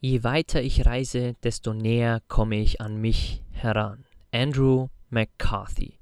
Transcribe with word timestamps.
Je 0.00 0.22
weiter 0.22 0.62
ich 0.62 0.84
reise, 0.84 1.36
desto 1.42 1.72
näher 1.72 2.20
komme 2.28 2.60
ich 2.60 2.82
an 2.82 3.00
mich 3.00 3.42
heran. 3.52 4.04
Andrew 4.30 4.88
McCarthy. 5.08 5.98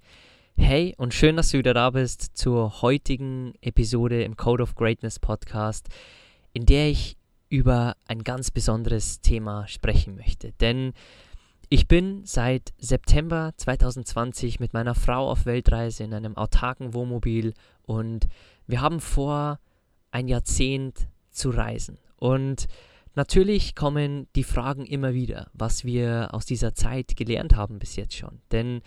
Hey 0.57 0.97
und 0.99 1.15
schön, 1.15 1.37
dass 1.37 1.51
du 1.51 1.59
wieder 1.59 1.75
da 1.75 1.91
bist 1.91 2.37
zur 2.37 2.83
heutigen 2.83 3.55
Episode 3.61 4.25
im 4.25 4.37
Code 4.37 4.65
of 4.65 4.75
Greatness 4.75 5.21
Podcast, 5.21 5.91
in 6.53 6.67
der 6.67 6.89
ich 6.89 7.17
über 7.49 7.95
ein 8.09 8.25
ganz 8.25 8.51
besonderes 8.51 9.21
Thema 9.21 9.69
sprechen 9.69 10.17
möchte. 10.17 10.51
Denn 10.61 10.93
ich 11.69 11.87
bin 11.87 12.25
seit 12.25 12.75
September 12.79 13.53
2020 13.57 14.59
mit 14.59 14.73
meiner 14.73 14.97
Frau 14.97 15.31
auf 15.31 15.47
Weltreise 15.47 16.03
in 16.03 16.15
einem 16.15 16.37
autarken 16.37 16.95
Wohnmobil 16.95 17.55
und 17.83 18.27
wir 18.67 18.81
haben 18.81 18.99
vor, 18.99 19.61
ein 20.11 20.27
Jahrzehnt 20.27 21.07
zu 21.31 21.51
reisen. 21.51 22.01
Und 22.17 22.67
Natürlich 23.15 23.75
kommen 23.75 24.27
die 24.35 24.43
Fragen 24.43 24.85
immer 24.87 25.15
wieder, 25.15 25.51
was 25.55 25.85
wir 25.85 26.29
aus 26.33 26.47
dieser 26.47 26.75
Zeit 26.75 27.17
gelernt 27.17 27.55
haben 27.55 27.79
bis 27.79 27.97
jetzt 27.97 28.17
schon. 28.17 28.41
Denn 28.51 28.83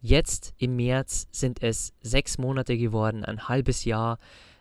jetzt 0.00 0.52
im 0.58 0.76
März 0.76 1.28
sind 1.30 1.62
es 1.62 1.92
sechs 2.00 2.38
Monate 2.38 2.76
geworden, 2.76 3.24
ein 3.24 3.48
halbes 3.48 3.84
Jahr, 3.84 4.18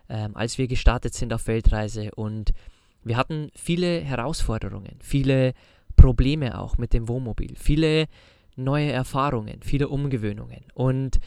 ähm, 0.09 0.35
als 0.35 0.57
wir 0.57 0.67
gestartet 0.67 1.13
sind 1.15 1.33
auf 1.33 1.47
Weltreise. 1.47 2.11
Und 2.15 2.53
wir 3.03 3.17
hatten 3.17 3.49
viele 3.55 4.01
Herausforderungen, 4.01 4.99
viele 5.01 5.53
Probleme 5.95 6.59
auch 6.59 6.77
mit 6.77 6.93
dem 6.93 7.07
Wohnmobil, 7.07 7.55
viele 7.55 8.07
neue 8.55 8.91
Erfahrungen, 8.91 9.61
viele 9.63 9.87
Umgewöhnungen. 9.87 10.65
Und 10.73 11.19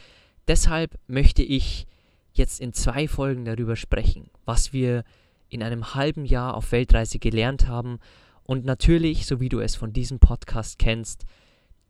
deshalb 0.47 0.97
möchte 1.09 1.43
ich 1.43 1.87
jetzt 2.33 2.61
in 2.61 2.73
zwei 2.73 3.09
Folgen 3.09 3.45
darüber 3.45 3.75
sprechen, 3.75 4.31
was 4.45 4.73
wir 4.73 5.05
in 5.51 5.63
einem 5.63 5.95
halben 5.95 6.25
Jahr 6.25 6.55
auf 6.55 6.73
Weltreise 6.73 7.19
gelernt 7.19 7.69
haben 7.69 7.99
und 8.45 8.65
natürlich, 8.65 9.27
so 9.27 9.41
wie 9.41 9.49
du 9.49 9.61
es 9.61 9.77
von 9.77 9.93
diesem 9.93 10.19
Podcast 10.19 10.79
kennst, 10.79 11.27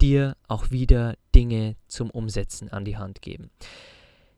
dir 0.01 0.37
auch 0.49 0.71
wieder 0.71 1.17
Dinge 1.35 1.77
zum 1.87 2.11
Umsetzen 2.11 2.71
an 2.71 2.85
die 2.85 2.97
Hand 2.97 3.23
geben. 3.23 3.51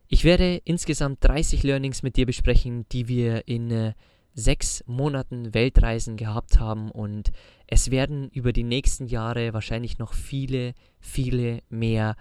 Ich 0.07 0.23
werde 0.23 0.61
insgesamt 0.63 1.23
30 1.23 1.63
Learnings 1.63 2.03
mit 2.03 2.17
dir 2.17 2.25
besprechen, 2.25 2.85
die 2.91 3.07
wir 3.07 3.47
in 3.47 3.71
äh, 3.71 3.93
sechs 4.33 4.83
Monaten 4.87 5.53
Weltreisen 5.53 6.17
gehabt 6.17 6.59
haben 6.59 6.91
und 6.91 7.31
es 7.67 7.91
werden 7.91 8.29
über 8.29 8.51
die 8.53 8.63
nächsten 8.63 9.07
Jahre 9.07 9.53
wahrscheinlich 9.53 9.97
noch 9.99 10.13
viele, 10.13 10.73
viele 10.99 11.61
mehr 11.69 12.15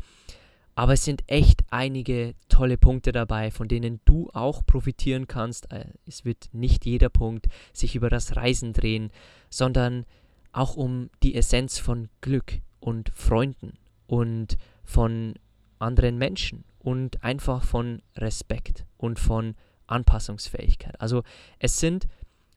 aber 0.74 0.94
es 0.94 1.04
sind 1.04 1.22
echt 1.26 1.62
einige 1.70 2.34
tolle 2.48 2.78
Punkte 2.78 3.12
dabei, 3.12 3.50
von 3.50 3.68
denen 3.68 4.00
du 4.04 4.30
auch 4.32 4.64
profitieren 4.64 5.28
kannst. 5.28 5.70
Äh, 5.70 5.86
es 6.06 6.24
wird 6.24 6.48
nicht 6.52 6.86
jeder 6.86 7.10
Punkt 7.10 7.46
sich 7.72 7.94
über 7.94 8.08
das 8.08 8.36
Reisen 8.36 8.72
drehen, 8.72 9.10
sondern 9.50 10.06
auch 10.52 10.76
um 10.76 11.10
die 11.22 11.34
Essenz 11.34 11.78
von 11.78 12.08
Glück 12.20 12.60
und 12.80 13.10
Freunden 13.14 13.78
und 14.06 14.56
von 14.84 15.34
anderen 15.78 16.18
Menschen 16.18 16.64
und 16.78 17.22
einfach 17.22 17.64
von 17.64 18.02
Respekt 18.16 18.84
und 18.96 19.18
von 19.18 19.54
Anpassungsfähigkeit. 19.86 21.00
Also 21.00 21.22
es 21.58 21.78
sind 21.78 22.06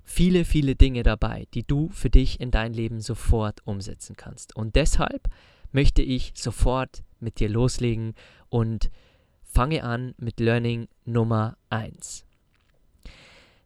viele, 0.03 0.46
viele 0.46 0.76
Dinge 0.76 1.03
dabei, 1.03 1.47
die 1.53 1.64
du 1.64 1.90
für 1.90 2.09
dich 2.09 2.40
in 2.40 2.52
dein 2.52 2.74
Leben 2.74 3.02
sofort 3.02 3.66
umsetzen 3.66 4.16
kannst. 4.16 4.56
Und 4.56 4.76
deshalb 4.76 5.28
möchte 5.72 6.02
ich 6.02 6.32
sofort 6.36 7.03
mit 7.25 7.41
dir 7.41 7.50
loslegen 7.50 8.13
und 8.47 8.90
fange 9.44 9.84
an 9.84 10.16
mit 10.18 10.40
Learning 10.40 10.88
Nummer 11.03 11.58
1. 11.69 12.25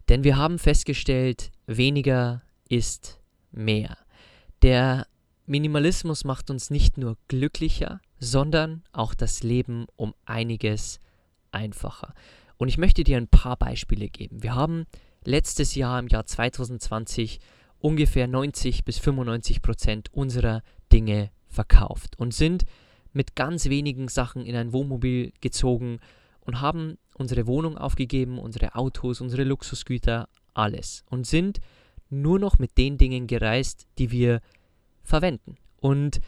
Denn 0.08 0.24
wir 0.24 0.36
haben 0.36 0.58
festgestellt, 0.58 1.52
weniger 1.66 2.42
ist 2.68 3.20
mehr. 3.52 3.96
Der 4.62 5.06
Minimalismus 5.46 6.24
macht 6.24 6.50
uns 6.50 6.70
nicht 6.70 6.98
nur 6.98 7.16
glücklicher, 7.28 8.00
sondern 8.18 8.82
auch 8.92 9.14
das 9.14 9.42
Leben 9.42 9.86
um 9.96 10.14
einiges 10.24 10.98
einfacher. 11.52 12.14
Und 12.56 12.68
ich 12.68 12.78
möchte 12.78 13.04
dir 13.04 13.16
ein 13.16 13.28
paar 13.28 13.56
Beispiele 13.56 14.08
geben. 14.08 14.42
Wir 14.42 14.54
haben 14.54 14.86
letztes 15.24 15.74
Jahr 15.74 15.98
im 15.98 16.08
Jahr 16.08 16.26
2020 16.26 17.40
ungefähr 17.78 18.26
90 18.26 18.84
bis 18.84 18.98
95 18.98 19.62
Prozent 19.62 20.12
unserer 20.12 20.62
Dinge 20.92 21.30
verkauft 21.48 22.18
und 22.18 22.34
sind 22.34 22.64
mit 23.12 23.36
ganz 23.36 23.68
wenigen 23.68 24.08
Sachen 24.08 24.44
in 24.44 24.56
ein 24.56 24.72
Wohnmobil 24.72 25.32
gezogen 25.40 25.98
und 26.40 26.60
haben 26.60 26.98
unsere 27.14 27.46
Wohnung 27.46 27.76
aufgegeben, 27.76 28.38
unsere 28.38 28.74
Autos, 28.74 29.20
unsere 29.20 29.44
Luxusgüter, 29.44 30.28
alles 30.54 31.04
und 31.08 31.26
sind 31.26 31.60
nur 32.08 32.38
noch 32.38 32.58
mit 32.58 32.76
den 32.76 32.98
Dingen 32.98 33.26
gereist, 33.26 33.86
die 33.98 34.10
wir 34.10 34.40
verwenden. 35.02 35.56
Und 35.80 36.20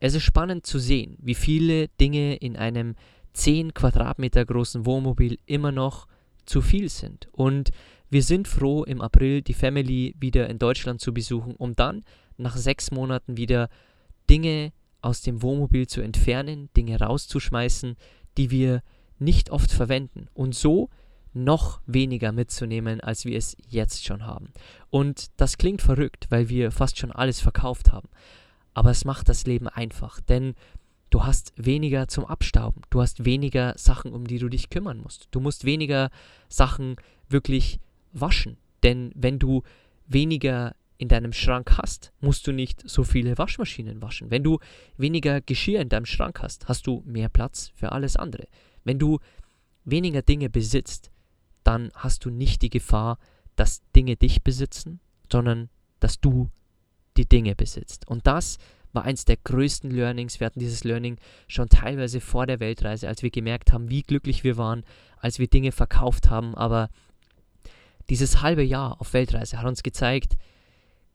es 0.00 0.14
ist 0.14 0.24
spannend 0.24 0.66
zu 0.66 0.78
sehen, 0.78 1.16
wie 1.20 1.34
viele 1.34 1.88
Dinge 2.00 2.36
in 2.36 2.56
einem 2.56 2.96
10 3.32 3.74
Quadratmeter 3.74 4.44
großen 4.44 4.86
Wohnmobil 4.86 5.38
immer 5.46 5.72
noch 5.72 6.06
zu 6.46 6.60
viel 6.60 6.88
sind. 6.88 7.28
Und 7.32 7.70
wir 8.08 8.22
sind 8.22 8.48
froh, 8.48 8.82
im 8.82 9.00
April 9.00 9.42
die 9.42 9.54
Family 9.54 10.16
wieder 10.18 10.48
in 10.48 10.58
Deutschland 10.58 11.00
zu 11.00 11.14
besuchen, 11.14 11.54
um 11.54 11.76
dann 11.76 12.02
nach 12.36 12.56
sechs 12.56 12.90
Monaten 12.90 13.36
wieder 13.36 13.68
Dinge 14.28 14.72
aus 15.02 15.22
dem 15.22 15.42
Wohnmobil 15.42 15.86
zu 15.86 16.00
entfernen, 16.00 16.68
Dinge 16.76 16.98
rauszuschmeißen, 16.98 17.96
die 18.36 18.50
wir 18.50 18.82
nicht 19.18 19.50
oft 19.50 19.70
verwenden 19.70 20.28
und 20.34 20.54
so 20.54 20.88
noch 21.32 21.80
weniger 21.86 22.32
mitzunehmen, 22.32 23.00
als 23.00 23.24
wir 23.24 23.36
es 23.36 23.56
jetzt 23.68 24.04
schon 24.04 24.26
haben. 24.26 24.52
Und 24.90 25.30
das 25.36 25.58
klingt 25.58 25.82
verrückt, 25.82 26.26
weil 26.30 26.48
wir 26.48 26.72
fast 26.72 26.98
schon 26.98 27.12
alles 27.12 27.40
verkauft 27.40 27.92
haben. 27.92 28.08
Aber 28.74 28.90
es 28.90 29.04
macht 29.04 29.28
das 29.28 29.46
Leben 29.46 29.68
einfach, 29.68 30.20
denn 30.20 30.54
du 31.10 31.24
hast 31.24 31.52
weniger 31.56 32.08
zum 32.08 32.24
Abstauben, 32.24 32.82
du 32.90 33.00
hast 33.00 33.24
weniger 33.24 33.74
Sachen, 33.76 34.12
um 34.12 34.26
die 34.26 34.38
du 34.38 34.48
dich 34.48 34.70
kümmern 34.70 34.98
musst. 34.98 35.28
Du 35.30 35.40
musst 35.40 35.64
weniger 35.64 36.10
Sachen 36.48 36.96
wirklich 37.28 37.78
waschen, 38.12 38.56
denn 38.82 39.12
wenn 39.14 39.38
du 39.38 39.62
weniger 40.06 40.74
in 41.00 41.08
deinem 41.08 41.32
Schrank 41.32 41.78
hast, 41.78 42.12
musst 42.20 42.46
du 42.46 42.52
nicht 42.52 42.82
so 42.86 43.04
viele 43.04 43.38
Waschmaschinen 43.38 44.02
waschen. 44.02 44.30
Wenn 44.30 44.44
du 44.44 44.58
weniger 44.98 45.40
Geschirr 45.40 45.80
in 45.80 45.88
deinem 45.88 46.04
Schrank 46.04 46.42
hast, 46.42 46.68
hast 46.68 46.86
du 46.86 47.02
mehr 47.06 47.30
Platz 47.30 47.72
für 47.74 47.92
alles 47.92 48.16
andere. 48.16 48.46
Wenn 48.84 48.98
du 48.98 49.18
weniger 49.86 50.20
Dinge 50.20 50.50
besitzt, 50.50 51.10
dann 51.64 51.90
hast 51.94 52.26
du 52.26 52.30
nicht 52.30 52.60
die 52.60 52.68
Gefahr, 52.68 53.18
dass 53.56 53.80
Dinge 53.96 54.16
dich 54.16 54.42
besitzen, 54.42 55.00
sondern 55.32 55.70
dass 56.00 56.20
du 56.20 56.50
die 57.16 57.26
Dinge 57.26 57.54
besitzt. 57.54 58.06
Und 58.06 58.26
das 58.26 58.58
war 58.92 59.04
eins 59.04 59.24
der 59.24 59.38
größten 59.38 59.90
Learnings. 59.90 60.38
Wir 60.38 60.46
hatten 60.46 60.60
dieses 60.60 60.84
Learning 60.84 61.16
schon 61.48 61.70
teilweise 61.70 62.20
vor 62.20 62.46
der 62.46 62.60
Weltreise, 62.60 63.08
als 63.08 63.22
wir 63.22 63.30
gemerkt 63.30 63.72
haben, 63.72 63.88
wie 63.88 64.02
glücklich 64.02 64.44
wir 64.44 64.58
waren, 64.58 64.84
als 65.16 65.38
wir 65.38 65.48
Dinge 65.48 65.72
verkauft 65.72 66.28
haben. 66.28 66.54
Aber 66.54 66.90
dieses 68.10 68.42
halbe 68.42 68.62
Jahr 68.62 69.00
auf 69.00 69.14
Weltreise 69.14 69.56
hat 69.58 69.66
uns 69.66 69.82
gezeigt, 69.82 70.36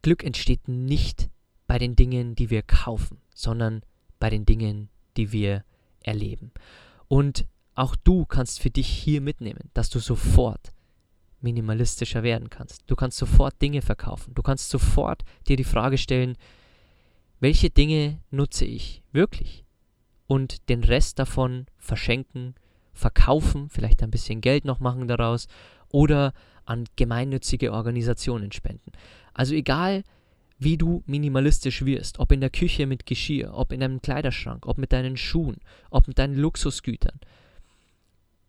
Glück 0.06 0.24
entsteht 0.24 0.68
nicht 0.68 1.32
bei 1.66 1.80
den 1.80 1.96
Dingen, 1.96 2.36
die 2.36 2.52
wir 2.52 2.62
kaufen, 2.62 3.18
sondern 3.34 3.82
bei 4.20 4.30
den 4.30 4.46
Dingen, 4.46 4.90
die 5.18 5.32
wir 5.32 5.66
erleben. 6.00 6.52
Und 7.08 7.48
auch 7.74 7.96
du 7.96 8.24
kannst 8.24 8.60
für 8.60 8.70
dich 8.70 8.88
hier 8.88 9.20
mitnehmen, 9.20 9.72
dass 9.74 9.90
du 9.90 9.98
sofort 9.98 10.74
minimalistischer 11.42 12.22
werden 12.22 12.52
kannst. 12.52 12.84
Du 12.86 12.96
kannst 12.96 13.18
sofort 13.18 13.60
Dinge 13.60 13.82
verkaufen. 13.82 14.36
Du 14.36 14.44
kannst 14.44 14.70
sofort 14.70 15.24
dir 15.48 15.58
die 15.58 15.64
Frage 15.64 15.98
stellen, 15.98 16.38
welche 17.40 17.72
Dinge 17.72 18.20
nutze 18.30 18.66
ich 18.66 19.02
wirklich 19.12 19.66
und 20.28 20.70
den 20.70 20.84
Rest 20.84 21.18
davon 21.18 21.66
verschenken, 21.80 22.54
verkaufen, 22.94 23.70
vielleicht 23.72 24.04
ein 24.04 24.12
bisschen 24.12 24.42
Geld 24.42 24.66
noch 24.66 24.80
machen 24.80 25.08
daraus 25.08 25.48
oder 25.90 26.32
an 26.66 26.86
gemeinnützige 26.96 27.74
Organisationen 27.74 28.52
spenden. 28.52 28.92
Also 29.36 29.54
egal, 29.54 30.04
wie 30.58 30.78
du 30.78 31.04
minimalistisch 31.06 31.84
wirst, 31.86 32.20
ob 32.20 32.32
in 32.32 32.40
der 32.42 32.50
Küche 32.50 32.88
mit 32.88 33.06
Geschirr, 33.06 33.54
ob 33.54 33.72
in 33.72 33.82
deinem 33.82 34.02
Kleiderschrank, 34.02 34.66
ob 34.66 34.78
mit 34.78 34.94
deinen 34.94 35.18
Schuhen, 35.18 35.58
ob 35.90 36.08
mit 36.08 36.18
deinen 36.18 36.36
Luxusgütern. 36.36 37.20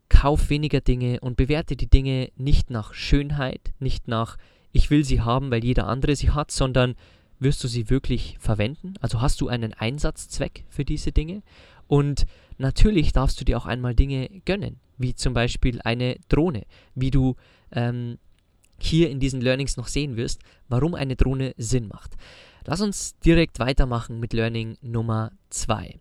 Kauf 0.08 0.48
weniger 0.48 0.80
Dinge 0.80 1.18
und 1.20 1.36
bewerte 1.36 1.76
die 1.76 1.90
Dinge 1.90 2.30
nicht 2.36 2.70
nach 2.70 2.94
Schönheit, 2.94 3.72
nicht 3.80 4.06
nach 4.06 4.38
ich 4.72 4.90
will 4.90 5.04
sie 5.04 5.20
haben, 5.20 5.50
weil 5.50 5.64
jeder 5.64 5.88
andere 5.88 6.14
sie 6.14 6.30
hat, 6.30 6.50
sondern 6.50 6.94
wirst 7.40 7.64
du 7.64 7.68
sie 7.68 7.90
wirklich 7.90 8.36
verwenden? 8.38 8.94
Also 9.00 9.20
hast 9.20 9.40
du 9.40 9.48
einen 9.48 9.72
Einsatzzweck 9.72 10.64
für 10.68 10.84
diese 10.84 11.12
Dinge? 11.12 11.42
Und 11.88 12.26
natürlich 12.58 13.12
darfst 13.12 13.40
du 13.40 13.44
dir 13.44 13.58
auch 13.58 13.66
einmal 13.66 13.94
Dinge 13.94 14.28
gönnen, 14.44 14.78
wie 14.96 15.14
zum 15.14 15.34
Beispiel 15.34 15.80
eine 15.82 16.16
Drohne, 16.28 16.64
wie 16.94 17.10
du 17.10 17.36
ähm, 17.72 18.18
hier 18.78 19.10
in 19.10 19.20
diesen 19.20 19.40
Learnings 19.40 19.76
noch 19.76 19.88
sehen 19.88 20.16
wirst, 20.16 20.40
warum 20.68 20.94
eine 20.94 21.16
Drohne 21.16 21.54
Sinn 21.56 21.88
macht. 21.88 22.16
Lass 22.64 22.80
uns 22.80 23.18
direkt 23.20 23.58
weitermachen 23.58 24.18
mit 24.18 24.32
Learning 24.32 24.76
Nummer 24.82 25.32
2. 25.50 25.98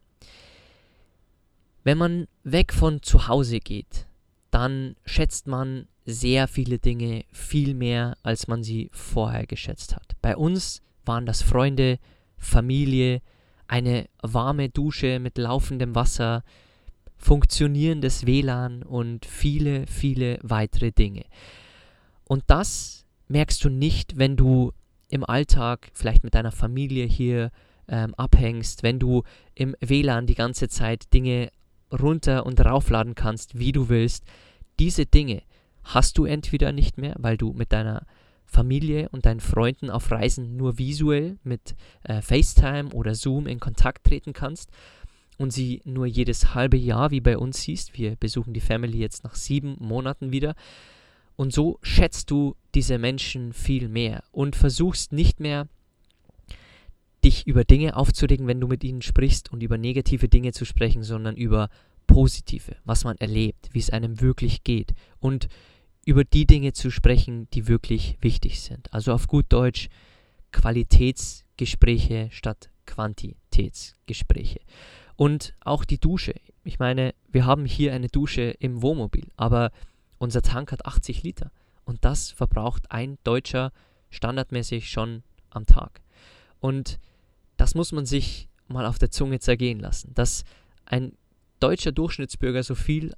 Wenn 1.84 1.98
man 1.98 2.28
weg 2.44 2.74
von 2.74 3.04
zu 3.04 3.28
Hause 3.28 3.60
geht, 3.60 4.08
dann 4.50 4.96
schätzt 5.06 5.48
man 5.48 5.88
sehr 6.06 6.48
viele 6.48 6.80
Dinge 6.80 7.26
viel 7.32 7.74
mehr, 7.76 8.18
als 8.24 8.48
man 8.48 8.64
sie 8.64 8.90
vorher 8.92 9.46
geschätzt 9.46 9.96
hat. 9.96 10.14
Bei 10.22 10.36
uns 10.36 10.82
waren 11.04 11.26
das 11.26 11.42
Freunde, 11.42 12.00
Familie, 12.38 13.22
eine 13.68 14.08
warme 14.22 14.70
Dusche 14.70 15.20
mit 15.20 15.38
laufendem 15.38 15.96
Wasser, 15.96 16.44
funktionierendes 17.18 18.26
WLAN 18.26 18.84
und 18.84 19.26
viele, 19.26 19.88
viele 19.88 20.40
weitere 20.42 20.92
Dinge. 20.92 21.26
Und 22.28 22.44
das 22.48 23.06
merkst 23.28 23.64
du 23.64 23.70
nicht, 23.70 24.18
wenn 24.18 24.36
du 24.36 24.72
im 25.10 25.24
Alltag 25.24 25.90
vielleicht 25.94 26.24
mit 26.24 26.36
deiner 26.36 26.52
Familie 26.52 27.06
hier 27.06 27.52
ähm, 27.88 28.16
abhängst, 28.16 28.84
wenn 28.84 29.00
du 29.00 29.24
im 29.54 29.76
WLAN 29.80 30.26
die 30.28 30.36
ganze 30.36 30.68
Zeit 30.68 31.14
Dinge 31.14 31.52
runter 31.92 32.46
und 32.46 32.60
raufladen 32.60 33.16
kannst, 33.16 33.58
wie 33.58 33.72
du 33.72 33.90
willst. 33.90 34.24
Diese 34.80 35.06
Dinge 35.06 35.44
hast 35.84 36.18
du 36.18 36.26
entweder 36.26 36.72
nicht 36.72 36.98
mehr, 36.98 37.16
weil 37.20 37.38
du 37.38 37.54
mit 37.54 37.72
deiner 37.72 38.06
Familie 38.46 39.10
und 39.10 39.26
deinen 39.26 39.40
Freunden 39.40 39.90
auf 39.90 40.12
Reisen 40.12 40.56
nur 40.56 40.78
visuell 40.78 41.38
mit 41.44 41.76
äh, 42.04 42.22
FaceTime 42.22 42.90
oder 42.90 43.16
Zoom 43.16 43.48
in 43.48 43.60
Kontakt 43.60 44.06
treten 44.06 44.34
kannst 44.34 44.72
und 45.38 45.52
sie 45.52 45.82
nur 45.84 46.06
jedes 46.06 46.54
halbe 46.56 46.78
Jahr 46.78 47.12
wie 47.12 47.22
bei 47.22 47.38
uns 47.38 47.62
siehst. 47.62 47.98
Wir 47.98 48.16
besuchen 48.16 48.54
die 48.54 48.62
Family 48.62 49.00
jetzt 49.00 49.24
nach 49.24 49.36
sieben 49.36 49.76
Monaten 49.80 50.32
wieder. 50.32 50.56
Und 51.36 51.54
so 51.54 51.80
schätzt 51.82 52.32
du 52.32 52.56
diese 52.74 52.98
Menschen 52.98 53.54
viel 53.54 53.90
mehr 53.90 54.24
und 54.32 54.56
versuchst 54.56 55.12
nicht 55.12 55.40
mehr, 55.40 55.68
dich 57.24 57.48
über 57.48 57.64
Dinge 57.64 57.98
aufzuregen, 57.98 58.48
wenn 58.48 58.62
du 58.62 58.68
mit 58.68 58.84
ihnen 58.84 59.02
sprichst 59.02 59.52
und 59.52 59.64
über 59.64 59.78
negative 59.78 60.30
Dinge 60.30 60.52
zu 60.52 60.64
sprechen, 60.64 61.04
sondern 61.04 61.36
über 61.36 61.70
positive, 62.08 62.76
was 62.86 63.04
man 63.04 63.18
erlebt, 63.18 63.70
wie 63.72 63.80
es 63.80 63.90
einem 63.90 64.22
wirklich 64.22 64.64
geht 64.64 64.94
und 65.20 65.48
über 66.06 66.24
die 66.24 66.46
Dinge 66.46 66.74
zu 66.74 66.92
sprechen, 66.92 67.50
die 67.52 67.68
wirklich 67.68 68.18
wichtig 68.22 68.62
sind. 68.62 68.94
Also 68.94 69.12
auf 69.12 69.28
gut 69.28 69.48
Deutsch 69.50 69.90
Qualitätsgespräche 70.52 72.30
statt 72.32 72.70
Quantitätsgespräche. 72.86 74.60
Und 75.16 75.56
auch 75.62 75.84
die 75.86 75.98
Dusche. 75.98 76.36
Ich 76.64 76.78
meine, 76.78 77.16
wir 77.32 77.46
haben 77.46 77.66
hier 77.66 77.94
eine 77.94 78.08
Dusche 78.08 78.56
im 78.60 78.82
Wohnmobil, 78.82 79.28
aber 79.36 79.72
unser 80.26 80.42
Tank 80.42 80.72
hat 80.72 80.86
80 80.86 81.22
Liter. 81.22 81.52
Und 81.86 82.04
das 82.04 82.32
verbraucht 82.32 82.92
ein 82.92 83.20
Deutscher 83.24 83.72
standardmäßig 84.10 84.90
schon 84.90 85.22
am 85.52 85.68
Tag. 85.68 86.02
Und 86.60 87.00
das 87.58 87.76
muss 87.76 87.92
man 87.92 88.08
sich 88.08 88.50
mal 88.68 88.88
auf 88.88 88.98
der 88.98 89.12
Zunge 89.12 89.40
zergehen 89.40 89.80
lassen, 89.80 90.16
dass 90.16 90.44
ein 90.86 91.14
deutscher 91.60 91.92
Durchschnittsbürger 91.92 92.64
so 92.64 92.74
viel 92.74 93.14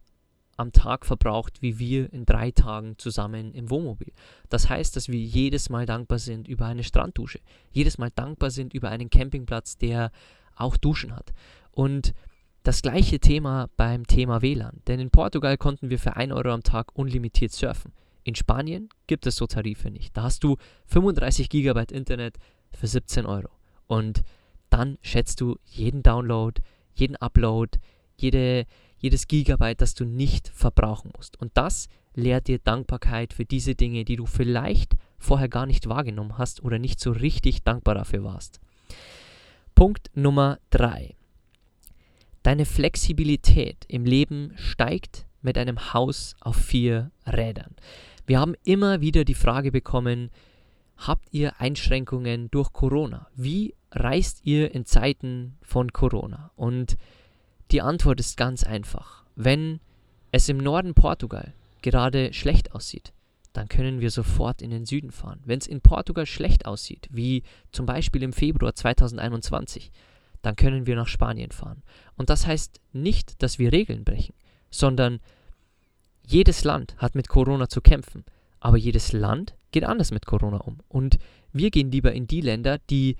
am 0.58 0.74
Tag 0.74 1.06
verbraucht, 1.06 1.62
wie 1.62 1.80
wir 1.80 2.12
in 2.12 2.26
drei 2.26 2.52
Tagen 2.52 2.98
zusammen 2.98 3.54
im 3.54 3.70
Wohnmobil. 3.70 4.12
Das 4.50 4.68
heißt, 4.68 4.94
dass 4.98 5.08
wir 5.08 5.20
jedes 5.20 5.70
Mal 5.70 5.86
dankbar 5.86 6.20
sind 6.20 6.50
über 6.50 6.66
eine 6.66 6.84
Stranddusche, 6.84 7.40
jedes 7.72 7.98
Mal 7.98 8.12
dankbar 8.14 8.52
sind 8.52 8.74
über 8.74 8.90
einen 8.90 9.10
Campingplatz, 9.10 9.78
der 9.78 10.12
auch 10.58 10.76
Duschen 10.76 11.16
hat. 11.16 11.32
Und 11.72 12.14
das 12.68 12.82
gleiche 12.82 13.20
Thema 13.20 13.70
beim 13.78 14.06
Thema 14.06 14.42
WLAN, 14.42 14.82
denn 14.88 15.00
in 15.00 15.10
Portugal 15.10 15.56
konnten 15.56 15.90
wir 15.90 15.98
für 15.98 16.18
1 16.18 16.34
Euro 16.34 16.52
am 16.52 16.64
Tag 16.64 16.94
unlimitiert 16.98 17.54
surfen. 17.54 17.94
In 18.26 18.36
Spanien 18.36 18.90
gibt 19.08 19.26
es 19.26 19.38
so 19.38 19.48
Tarife 19.48 19.90
nicht. 19.90 20.18
Da 20.18 20.24
hast 20.24 20.44
du 20.44 20.58
35 20.88 21.48
Gigabyte 21.48 21.94
Internet 21.94 22.36
für 22.74 22.88
17 22.88 23.26
Euro. 23.26 23.48
Und 23.88 24.26
dann 24.70 24.98
schätzt 25.02 25.40
du 25.40 25.56
jeden 25.64 26.04
Download, 26.04 26.62
jeden 26.94 27.16
Upload, 27.16 27.80
jede, 28.18 28.66
jedes 28.98 29.30
Gigabyte, 29.30 29.80
das 29.80 29.94
du 29.94 30.04
nicht 30.04 30.50
verbrauchen 30.50 31.14
musst. 31.16 31.40
Und 31.40 31.52
das 31.54 31.88
lehrt 32.16 32.50
dir 32.50 32.60
Dankbarkeit 32.60 33.32
für 33.32 33.46
diese 33.46 33.76
Dinge, 33.76 34.04
die 34.04 34.18
du 34.18 34.26
vielleicht 34.26 34.98
vorher 35.20 35.48
gar 35.48 35.68
nicht 35.68 35.88
wahrgenommen 35.88 36.38
hast 36.38 36.62
oder 36.66 36.80
nicht 36.80 37.00
so 37.00 37.12
richtig 37.12 37.64
dankbar 37.64 37.96
dafür 37.96 38.26
warst. 38.26 38.60
Punkt 39.74 40.12
Nummer 40.16 40.60
3. 40.72 41.17
Deine 42.48 42.64
Flexibilität 42.64 43.84
im 43.90 44.06
Leben 44.06 44.54
steigt 44.56 45.26
mit 45.42 45.58
einem 45.58 45.94
Haus 45.94 46.34
auf 46.40 46.56
vier 46.56 47.12
Rädern. 47.26 47.76
Wir 48.26 48.40
haben 48.40 48.56
immer 48.64 49.02
wieder 49.02 49.26
die 49.26 49.34
Frage 49.34 49.70
bekommen, 49.70 50.30
habt 50.96 51.28
ihr 51.32 51.60
Einschränkungen 51.60 52.50
durch 52.50 52.72
Corona? 52.72 53.28
Wie 53.36 53.76
reist 53.92 54.46
ihr 54.46 54.74
in 54.74 54.86
Zeiten 54.86 55.58
von 55.62 55.92
Corona? 55.92 56.52
Und 56.56 56.96
die 57.72 57.82
Antwort 57.82 58.22
ist 58.22 58.38
ganz 58.38 58.64
einfach. 58.64 59.26
Wenn 59.36 59.82
es 60.32 60.48
im 60.48 60.56
Norden 60.56 60.94
Portugal 60.94 61.54
gerade 61.82 62.32
schlecht 62.32 62.72
aussieht, 62.74 63.12
dann 63.52 63.68
können 63.68 64.00
wir 64.00 64.10
sofort 64.10 64.62
in 64.62 64.70
den 64.70 64.86
Süden 64.86 65.12
fahren. 65.12 65.42
Wenn 65.44 65.60
es 65.60 65.68
in 65.68 65.82
Portugal 65.82 66.26
schlecht 66.26 66.66
aussieht, 66.66 67.10
wie 67.12 67.44
zum 67.74 67.86
Beispiel 67.86 68.24
im 68.24 68.32
Februar 68.32 68.74
2021, 68.74 69.92
dann 70.42 70.56
können 70.56 70.88
wir 70.88 70.96
nach 70.96 71.08
Spanien 71.08 71.52
fahren. 71.52 71.84
Und 72.16 72.30
das 72.30 72.48
heißt 72.48 72.80
nicht, 72.94 73.42
dass 73.42 73.60
wir 73.60 73.72
Regeln 73.72 74.04
brechen, 74.04 74.36
sondern 74.70 75.20
jedes 76.26 76.64
Land 76.64 76.96
hat 76.98 77.16
mit 77.16 77.30
Corona 77.30 77.70
zu 77.70 77.82
kämpfen, 77.82 78.26
aber 78.60 78.78
jedes 78.78 79.14
Land 79.14 79.56
geht 79.72 79.84
anders 79.84 80.12
mit 80.12 80.26
Corona 80.26 80.58
um. 80.58 80.80
Und 80.88 81.18
wir 81.54 81.72
gehen 81.72 81.92
lieber 81.92 82.12
in 82.12 82.28
die 82.28 82.42
Länder, 82.42 82.80
die 82.90 83.16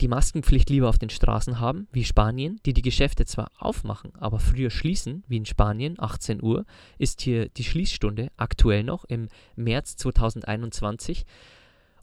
die 0.00 0.08
Maskenpflicht 0.08 0.68
lieber 0.68 0.88
auf 0.88 0.98
den 0.98 1.10
Straßen 1.10 1.60
haben, 1.60 1.86
wie 1.92 2.04
Spanien, 2.04 2.60
die 2.66 2.72
die 2.72 2.82
Geschäfte 2.82 3.24
zwar 3.24 3.52
aufmachen, 3.56 4.12
aber 4.18 4.40
früher 4.40 4.70
schließen, 4.70 5.22
wie 5.28 5.36
in 5.36 5.46
Spanien, 5.46 5.94
18 5.96 6.42
Uhr, 6.42 6.64
ist 6.98 7.20
hier 7.20 7.48
die 7.50 7.62
Schließstunde 7.62 8.32
aktuell 8.36 8.82
noch 8.82 9.04
im 9.04 9.28
März 9.54 9.96
2021 9.96 11.24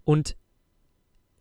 und 0.06 0.38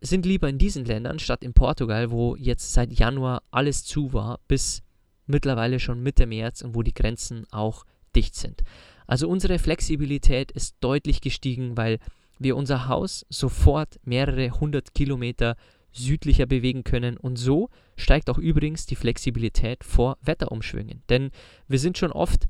sind 0.01 0.27
lieber 0.27 0.49
in 0.49 0.59
diesen 0.59 0.85
Ländern 0.85 1.19
statt 1.19 1.43
in 1.43 1.55
Portugal, 1.55 2.11
wo 2.11 2.37
jetzt 2.37 2.73
seit 2.73 2.93
Januar 2.93 3.43
alles 3.51 3.85
zu 3.85 4.13
war, 4.13 4.41
bis 4.49 4.83
mittlerweile 5.27 5.81
schon 5.81 6.03
Mitte 6.03 6.27
März 6.27 6.63
und 6.63 6.75
wo 6.75 6.83
die 6.83 6.95
Grenzen 6.95 7.47
auch 7.51 7.85
dicht 8.15 8.35
sind. 8.35 8.63
Also 9.07 9.29
unsere 9.29 9.59
Flexibilität 9.59 10.53
ist 10.53 10.77
deutlich 10.81 11.21
gestiegen, 11.21 11.77
weil 11.77 11.99
wir 12.39 12.57
unser 12.57 12.89
Haus 12.89 13.27
sofort 13.29 13.99
mehrere 14.05 14.61
hundert 14.61 14.95
Kilometer 14.95 15.57
südlicher 15.93 16.47
bewegen 16.47 16.85
können 16.85 17.17
und 17.17 17.37
so 17.37 17.71
steigt 17.97 18.31
auch 18.31 18.39
übrigens 18.39 18.87
die 18.87 18.97
Flexibilität 18.97 19.83
vor 19.83 20.19
Wetterumschwüngen. 20.23 21.03
Denn 21.09 21.31
wir 21.67 21.79
sind 21.79 21.99
schon 21.99 22.13
oft, 22.13 22.47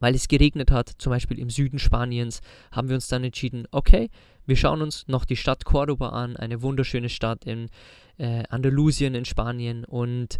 weil 0.00 0.14
es 0.14 0.28
geregnet 0.28 0.70
hat, 0.70 0.88
zum 0.98 1.10
Beispiel 1.10 1.38
im 1.38 1.50
Süden 1.50 1.78
Spaniens, 1.78 2.40
haben 2.70 2.88
wir 2.88 2.94
uns 2.94 3.08
dann 3.08 3.24
entschieden, 3.24 3.66
okay, 3.70 4.10
wir 4.46 4.56
schauen 4.56 4.82
uns 4.82 5.06
noch 5.08 5.24
die 5.24 5.36
Stadt 5.36 5.64
Cordoba 5.64 6.10
an, 6.10 6.36
eine 6.36 6.62
wunderschöne 6.62 7.08
Stadt 7.08 7.44
in 7.44 7.68
äh, 8.18 8.44
Andalusien 8.48 9.14
in 9.14 9.24
Spanien 9.24 9.84
und 9.84 10.38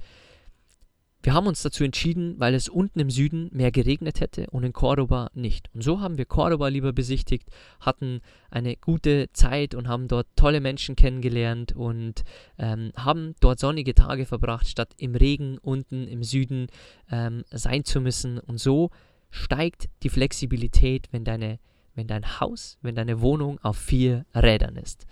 wir 1.25 1.33
haben 1.33 1.47
uns 1.47 1.63
dazu 1.63 1.85
entschieden, 1.85 2.39
weil 2.39 2.53
es 2.53 2.69
unten 2.69 3.01
im 3.01 3.09
Süden 3.09 3.49
mehr 3.51 3.73
geregnet 3.73 4.21
hätte 4.21 4.47
und 4.51 4.63
in 4.63 4.75
Cordoba 4.75 5.31
nicht. 5.33 5.71
Und 5.75 5.83
so 5.83 6.03
haben 6.03 6.19
wir 6.19 6.27
Cordoba 6.27 6.69
lieber 6.69 6.93
besichtigt, 6.93 7.49
hatten 7.81 8.21
eine 8.51 8.77
gute 8.77 9.31
Zeit 9.33 9.75
und 9.75 9.89
haben 9.89 10.07
dort 10.07 10.27
tolle 10.37 10.61
Menschen 10.61 10.97
kennengelernt 10.97 11.73
und 11.73 12.25
ähm, 12.59 12.93
haben 12.95 13.35
dort 13.41 13.59
sonnige 13.59 13.95
Tage 13.95 14.27
verbracht, 14.27 14.69
statt 14.69 14.93
im 14.99 15.15
Regen 15.15 15.57
unten 15.57 16.07
im 16.09 16.23
Süden 16.23 16.67
ähm, 17.11 17.45
sein 17.51 17.85
zu 17.85 18.03
müssen. 18.03 18.39
Und 18.39 18.59
so 18.59 18.91
steigt 19.31 19.89
die 20.03 20.11
Flexibilität, 20.11 21.09
wenn, 21.11 21.25
deine, 21.25 21.59
wenn 21.95 22.07
dein 22.07 22.41
Haus, 22.41 22.79
wenn 22.83 22.95
deine 22.95 23.21
Wohnung 23.21 23.59
auf 23.63 23.77
vier 23.77 24.27
Rädern 24.35 24.77
ist. 24.77 25.07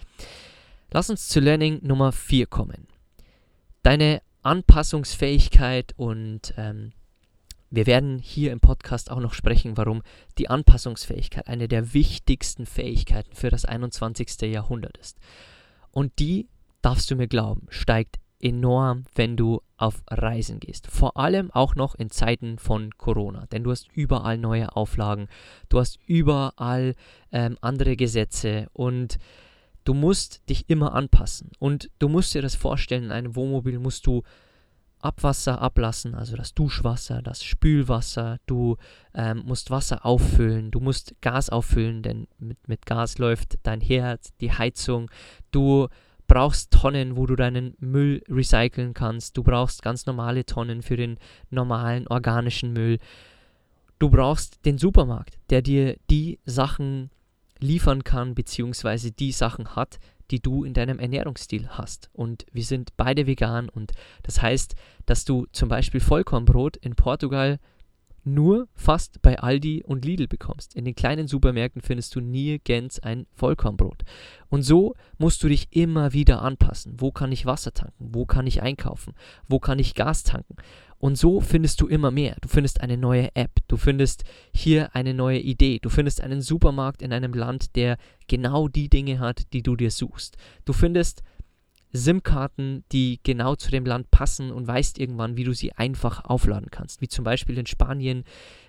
Lass 0.91 1.11
uns 1.11 1.29
zu 1.29 1.41
Learning 1.41 1.81
Nummer 1.83 2.13
4 2.13 2.47
kommen. 2.47 2.87
deine 3.83 4.23
Anpassungsfähigkeit 4.43 5.95
und 5.97 6.55
ähm, 6.57 6.93
wir 7.71 7.87
werden 7.87 8.19
hier 8.19 8.53
im 8.53 8.61
Podcast 8.61 9.11
auch 9.11 9.21
noch 9.21 9.33
sprechen, 9.33 9.77
warum 9.77 10.03
die 10.37 10.51
Anpassungsfähigkeit 10.51 11.49
eine 11.49 11.69
der 11.69 11.95
wichtigsten 11.95 12.67
Fähigkeiten 12.67 13.35
für 13.35 13.49
das 13.49 13.65
21. 13.65 14.43
Jahrhundert 14.43 14.99
ist. 14.99 15.19
Und 15.91 16.19
die, 16.19 16.49
darfst 16.83 17.11
du 17.11 17.17
mir 17.17 17.29
glauben, 17.29 17.67
steigt 17.71 18.19
enorm, 18.41 19.05
wenn 19.15 19.37
du 19.37 19.63
auf 19.83 20.03
Reisen 20.09 20.61
gehst. 20.61 20.87
Vor 20.87 21.17
allem 21.17 21.51
auch 21.51 21.75
noch 21.75 21.95
in 21.95 22.11
Zeiten 22.11 22.59
von 22.59 22.91
Corona, 22.97 23.47
denn 23.47 23.65
du 23.65 23.71
hast 23.71 23.89
überall 23.93 24.39
neue 24.39 24.77
Auflagen, 24.77 25.29
du 25.69 25.81
hast 25.81 25.99
überall 26.07 26.95
ähm, 27.33 27.59
andere 27.61 27.97
Gesetze. 27.97 28.69
Und 28.73 29.19
du 29.85 29.95
musst 29.95 30.49
dich 30.49 30.71
immer 30.71 30.95
anpassen. 30.95 31.51
Und 31.59 31.91
du 31.99 32.09
musst 32.09 32.33
dir 32.35 32.43
das 32.43 32.55
vorstellen, 32.55 33.05
in 33.05 33.13
einem 33.13 33.35
Wohnmobil 33.35 33.79
musst 33.81 34.07
du 34.07 34.23
Abwasser 35.01 35.61
ablassen, 35.61 36.15
also 36.15 36.37
das 36.37 36.55
Duschwasser, 36.55 37.23
das 37.23 37.43
Spülwasser, 37.43 38.39
du 38.47 38.77
ähm, 39.15 39.43
musst 39.45 39.73
Wasser 39.73 40.07
auffüllen, 40.07 40.71
du 40.71 40.79
musst 40.79 41.17
Gas 41.21 41.51
auffüllen, 41.51 42.05
denn 42.05 42.29
mit, 42.39 42.69
mit 42.69 42.87
Gas 42.87 43.19
läuft 43.19 43.59
dein 43.65 43.81
Herd, 43.81 44.29
die 44.41 44.53
Heizung, 44.53 45.11
du 45.51 45.89
brauchst 46.33 46.71
Tonnen, 46.71 47.19
wo 47.19 47.27
du 47.27 47.37
deinen 47.37 47.75
Müll 47.79 48.23
recyceln 48.27 48.95
kannst, 48.95 49.37
du 49.37 49.43
brauchst 49.43 49.83
ganz 49.83 50.07
normale 50.07 50.47
Tonnen 50.47 50.81
für 50.81 50.97
den 50.97 51.19
normalen 51.51 52.09
organischen 52.09 52.73
Müll, 52.73 53.01
du 53.99 54.09
brauchst 54.09 54.65
den 54.65 54.79
Supermarkt, 54.79 55.39
der 55.51 55.61
dir 55.61 55.99
die 56.09 56.39
Sachen 56.47 57.11
liefern 57.59 58.03
kann, 58.03 58.35
beziehungsweise 58.35 59.13
die 59.13 59.31
Sachen 59.31 59.77
hat, 59.77 59.99
die 60.31 60.41
du 60.41 60.65
in 60.65 60.73
deinem 60.73 60.99
Ernährungsstil 60.99 61.69
hast. 61.69 62.09
Und 62.15 62.47
wir 62.51 62.65
sind 62.65 62.97
beide 62.97 63.27
vegan 63.27 63.69
und 63.69 63.93
das 64.23 64.41
heißt, 64.41 64.75
dass 65.05 65.27
du 65.27 65.47
zum 65.53 65.69
Beispiel 65.69 66.01
Vollkornbrot 66.01 66.79
in 66.79 66.95
Portugal 66.95 67.59
nur 68.25 68.69
fast 68.75 69.21
bei 69.23 69.39
Aldi 69.39 69.83
und 69.85 70.05
Lidl 70.05 70.29
bekommst. 70.29 70.75
In 70.75 70.85
den 70.85 70.95
kleinen 70.95 71.27
Supermärkten 71.27 71.83
findest 71.83 72.15
du 72.15 72.21
nirgends 72.21 73.01
ein 73.01 73.27
Vollkornbrot. 73.35 74.03
Und 74.49 74.63
so 74.63 74.95
musst 75.19 75.43
du 75.43 75.49
dich 75.49 75.69
immer 75.71 76.13
wieder 76.13 76.43
anpassen. 76.43 76.95
Wo 76.99 77.11
kann 77.11 77.33
ich 77.33 77.47
Wasser 77.47 77.73
tanken? 77.73 78.11
Wo 78.13 78.27
kann 78.27 78.47
ich 78.47 78.63
einkaufen? 78.63 79.15
Wo 79.49 79.59
kann 79.59 79.79
ich 79.79 79.95
Gas 79.95 80.23
tanken? 80.23 80.57
Und 80.99 81.19
so 81.19 81.41
findest 81.41 81.81
du 81.81 81.89
immer 81.89 82.13
mehr. 82.13 82.37
Du 82.43 82.49
findest 82.49 82.81
eine 82.81 82.97
neue 82.97 83.35
App, 83.35 83.51
du 83.67 83.77
findest 83.77 84.23
hier 84.55 84.95
eine 84.95 85.15
neue 85.15 85.41
Idee, 85.41 85.81
du 85.81 85.89
findest 85.89 86.21
einen 86.21 86.43
Supermarkt 86.43 87.03
in 87.03 87.13
einem 87.13 87.33
Land, 87.33 87.75
der 87.75 87.97
genau 88.29 88.69
die 88.69 88.89
Dinge 88.89 89.19
hat, 89.19 89.53
die 89.53 89.65
du 89.65 89.75
dir 89.75 89.91
suchst. 89.91 90.37
Du 90.65 90.73
findest 90.73 91.25
SIM-Karten, 91.93 92.85
die 92.93 93.21
genau 93.23 93.55
zu 93.55 93.71
dem 93.71 93.85
Land 93.85 94.11
passen 94.11 94.51
und 94.51 94.67
weißt 94.67 94.99
irgendwann, 94.99 95.37
wie 95.37 95.45
du 95.45 95.53
sie 95.53 95.73
einfach 95.73 96.25
aufladen 96.25 96.71
kannst. 96.71 97.01
Wie 97.01 97.09
zum 97.09 97.25
Beispiel 97.25 97.59
in 97.59 97.67
Spanien, 97.67 98.25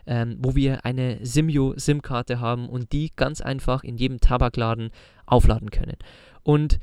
ähm, 0.06 0.38
wo 0.40 0.56
wir 0.56 0.86
eine 0.86 1.20
Simio-SIM-Karte 1.26 2.40
haben 2.40 2.68
und 2.68 2.92
die 2.92 3.12
ganz 3.16 3.40
einfach 3.42 3.84
in 3.84 3.98
jedem 3.98 4.20
Tabakladen 4.20 4.92
aufladen 5.26 5.72
können. 5.72 5.98
Und 6.44 6.80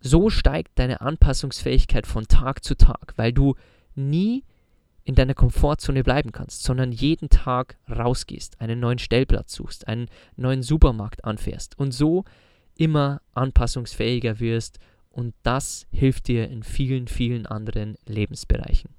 so 0.00 0.30
steigt 0.30 0.78
deine 0.78 1.00
Anpassungsfähigkeit 1.00 2.06
von 2.06 2.28
Tag 2.28 2.62
zu 2.62 2.76
Tag, 2.76 3.14
weil 3.16 3.32
du 3.32 3.54
nie 3.94 4.44
in 5.04 5.14
deiner 5.14 5.34
Komfortzone 5.34 6.02
bleiben 6.02 6.32
kannst, 6.32 6.62
sondern 6.62 6.92
jeden 6.92 7.28
Tag 7.28 7.76
rausgehst, 7.90 8.60
einen 8.60 8.80
neuen 8.80 8.98
Stellplatz 8.98 9.54
suchst, 9.54 9.88
einen 9.88 10.08
neuen 10.36 10.62
Supermarkt 10.62 11.24
anfährst 11.24 11.78
und 11.78 11.92
so 11.92 12.24
immer 12.76 13.20
anpassungsfähiger 13.34 14.40
wirst 14.40 14.78
und 15.14 15.34
das 15.42 15.86
hilft 15.92 16.28
dir 16.28 16.48
in 16.48 16.62
vielen, 16.62 17.06
vielen 17.06 17.46
anderen 17.46 17.96
Lebensbereichen. 18.06 18.90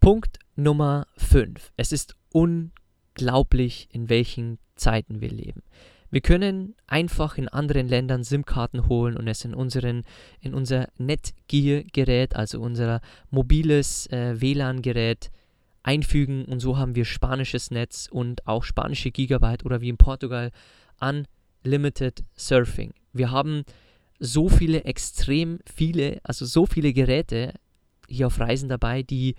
Punkt 0.00 0.38
Nummer 0.56 1.06
5. 1.16 1.72
Es 1.76 1.92
ist 1.92 2.16
unglaublich, 2.32 3.88
in 3.92 4.08
welchen 4.08 4.58
Zeiten 4.74 5.20
wir 5.20 5.30
leben. 5.30 5.62
Wir 6.10 6.22
können 6.22 6.74
einfach 6.86 7.36
in 7.36 7.48
anderen 7.48 7.86
Ländern 7.86 8.24
SIM-Karten 8.24 8.88
holen 8.88 9.16
und 9.16 9.28
es 9.28 9.44
in, 9.44 9.54
unseren, 9.54 10.04
in 10.40 10.54
unser 10.54 10.88
Netgear-Gerät, 10.96 12.34
also 12.34 12.60
unser 12.60 13.00
mobiles 13.30 14.06
äh, 14.06 14.40
WLAN-Gerät, 14.40 15.30
einfügen 15.82 16.46
und 16.46 16.60
so 16.60 16.76
haben 16.76 16.96
wir 16.96 17.04
spanisches 17.04 17.70
Netz 17.70 18.08
und 18.10 18.46
auch 18.46 18.64
spanische 18.64 19.10
Gigabyte 19.10 19.64
oder 19.64 19.80
wie 19.80 19.88
in 19.88 19.96
Portugal 19.96 20.50
Unlimited 21.00 22.24
Surfing. 22.34 22.92
Wir 23.12 23.30
haben 23.30 23.64
so 24.18 24.48
viele, 24.48 24.84
extrem 24.84 25.60
viele, 25.66 26.20
also 26.22 26.44
so 26.44 26.66
viele 26.66 26.92
Geräte 26.92 27.54
hier 28.08 28.26
auf 28.26 28.40
Reisen 28.40 28.68
dabei, 28.68 29.02
die 29.02 29.36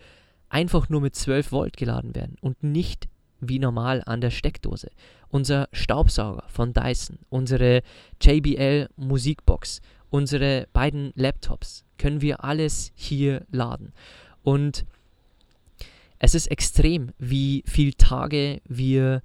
einfach 0.50 0.90
nur 0.90 1.02
mit 1.02 1.16
12 1.16 1.52
Volt 1.52 1.78
geladen 1.78 2.16
werden 2.16 2.36
und 2.42 2.64
nicht 2.64 3.08
wie 3.40 3.60
normal 3.60 4.04
an 4.06 4.22
der 4.22 4.32
Steckdose. 4.32 4.92
Unser 5.30 5.70
Staubsauger 5.72 6.44
von 6.48 6.74
Dyson, 6.74 7.20
unsere 7.30 7.82
JBL 8.22 8.90
Musikbox, 8.96 9.82
unsere 10.10 10.68
beiden 10.74 11.12
Laptops, 11.16 11.86
können 11.98 12.22
wir 12.22 12.44
alles 12.44 12.92
hier 12.96 13.46
laden. 13.52 13.94
Und 14.44 14.86
es 16.18 16.36
ist 16.36 16.48
extrem, 16.48 17.12
wie 17.18 17.64
viele 17.66 17.94
Tage 17.94 18.62
wir 18.68 19.22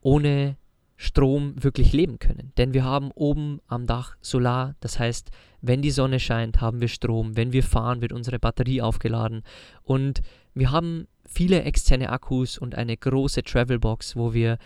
ohne 0.00 0.56
Strom 1.02 1.54
wirklich 1.56 1.94
leben 1.94 2.18
können. 2.18 2.52
Denn 2.58 2.74
wir 2.74 2.84
haben 2.84 3.10
oben 3.12 3.60
am 3.66 3.86
Dach 3.86 4.16
Solar, 4.20 4.74
das 4.80 4.98
heißt, 4.98 5.30
wenn 5.62 5.80
die 5.80 5.90
Sonne 5.90 6.20
scheint, 6.20 6.60
haben 6.60 6.82
wir 6.82 6.88
Strom. 6.88 7.38
Wenn 7.38 7.54
wir 7.54 7.62
fahren, 7.62 8.02
wird 8.02 8.12
unsere 8.12 8.38
Batterie 8.38 8.82
aufgeladen. 8.82 9.42
Und 9.82 10.20
wir 10.52 10.70
haben 10.70 11.08
viele 11.24 11.62
externe 11.62 12.10
Akkus 12.10 12.58
und 12.58 12.74
eine 12.74 12.98
große 12.98 13.42
Travelbox, 13.42 14.14
wo 14.14 14.34
wir 14.34 14.58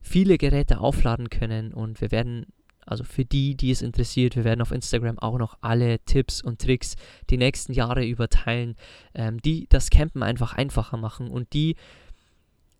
viele 0.00 0.38
Geräte 0.38 0.80
aufladen 0.80 1.28
können 1.28 1.74
und 1.74 2.00
wir 2.00 2.10
werden 2.10 2.46
also 2.86 3.04
für 3.04 3.24
die, 3.24 3.54
die 3.54 3.70
es 3.70 3.82
interessiert, 3.82 4.34
wir 4.34 4.44
werden 4.44 4.62
auf 4.62 4.72
Instagram 4.72 5.18
auch 5.18 5.38
noch 5.38 5.56
alle 5.60 6.00
Tipps 6.00 6.42
und 6.42 6.60
Tricks 6.60 6.96
die 7.30 7.36
nächsten 7.36 7.72
Jahre 7.72 8.04
überteilen, 8.04 8.76
ähm, 9.14 9.40
die 9.40 9.66
das 9.68 9.90
Campen 9.90 10.22
einfach 10.22 10.54
einfacher 10.54 10.96
machen 10.96 11.28
und 11.28 11.52
die 11.52 11.76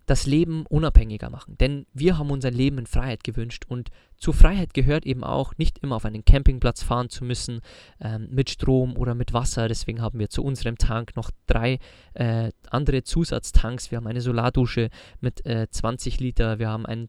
das 0.06 0.26
Leben 0.26 0.66
unabhängiger 0.66 1.30
machen. 1.30 1.56
Denn 1.58 1.86
wir 1.92 2.18
haben 2.18 2.30
unser 2.30 2.50
Leben 2.50 2.78
in 2.78 2.86
Freiheit 2.86 3.24
gewünscht 3.24 3.64
und 3.68 3.90
zur 4.16 4.34
Freiheit 4.34 4.74
gehört 4.74 5.04
eben 5.06 5.24
auch, 5.24 5.56
nicht 5.58 5.78
immer 5.78 5.96
auf 5.96 6.04
einen 6.04 6.24
Campingplatz 6.24 6.82
fahren 6.82 7.08
zu 7.08 7.24
müssen 7.24 7.60
ähm, 8.00 8.28
mit 8.30 8.50
Strom 8.50 8.96
oder 8.96 9.14
mit 9.14 9.32
Wasser. 9.32 9.68
Deswegen 9.68 10.00
haben 10.00 10.18
wir 10.18 10.28
zu 10.28 10.44
unserem 10.44 10.78
Tank 10.78 11.16
noch 11.16 11.30
drei 11.46 11.78
äh, 12.14 12.50
andere 12.70 13.02
Zusatztanks. 13.02 13.90
Wir 13.90 13.96
haben 13.96 14.06
eine 14.06 14.20
Solardusche 14.20 14.90
mit 15.20 15.44
äh, 15.46 15.68
20 15.70 16.20
Liter, 16.20 16.58
wir 16.58 16.68
haben 16.68 16.86
einen 16.86 17.08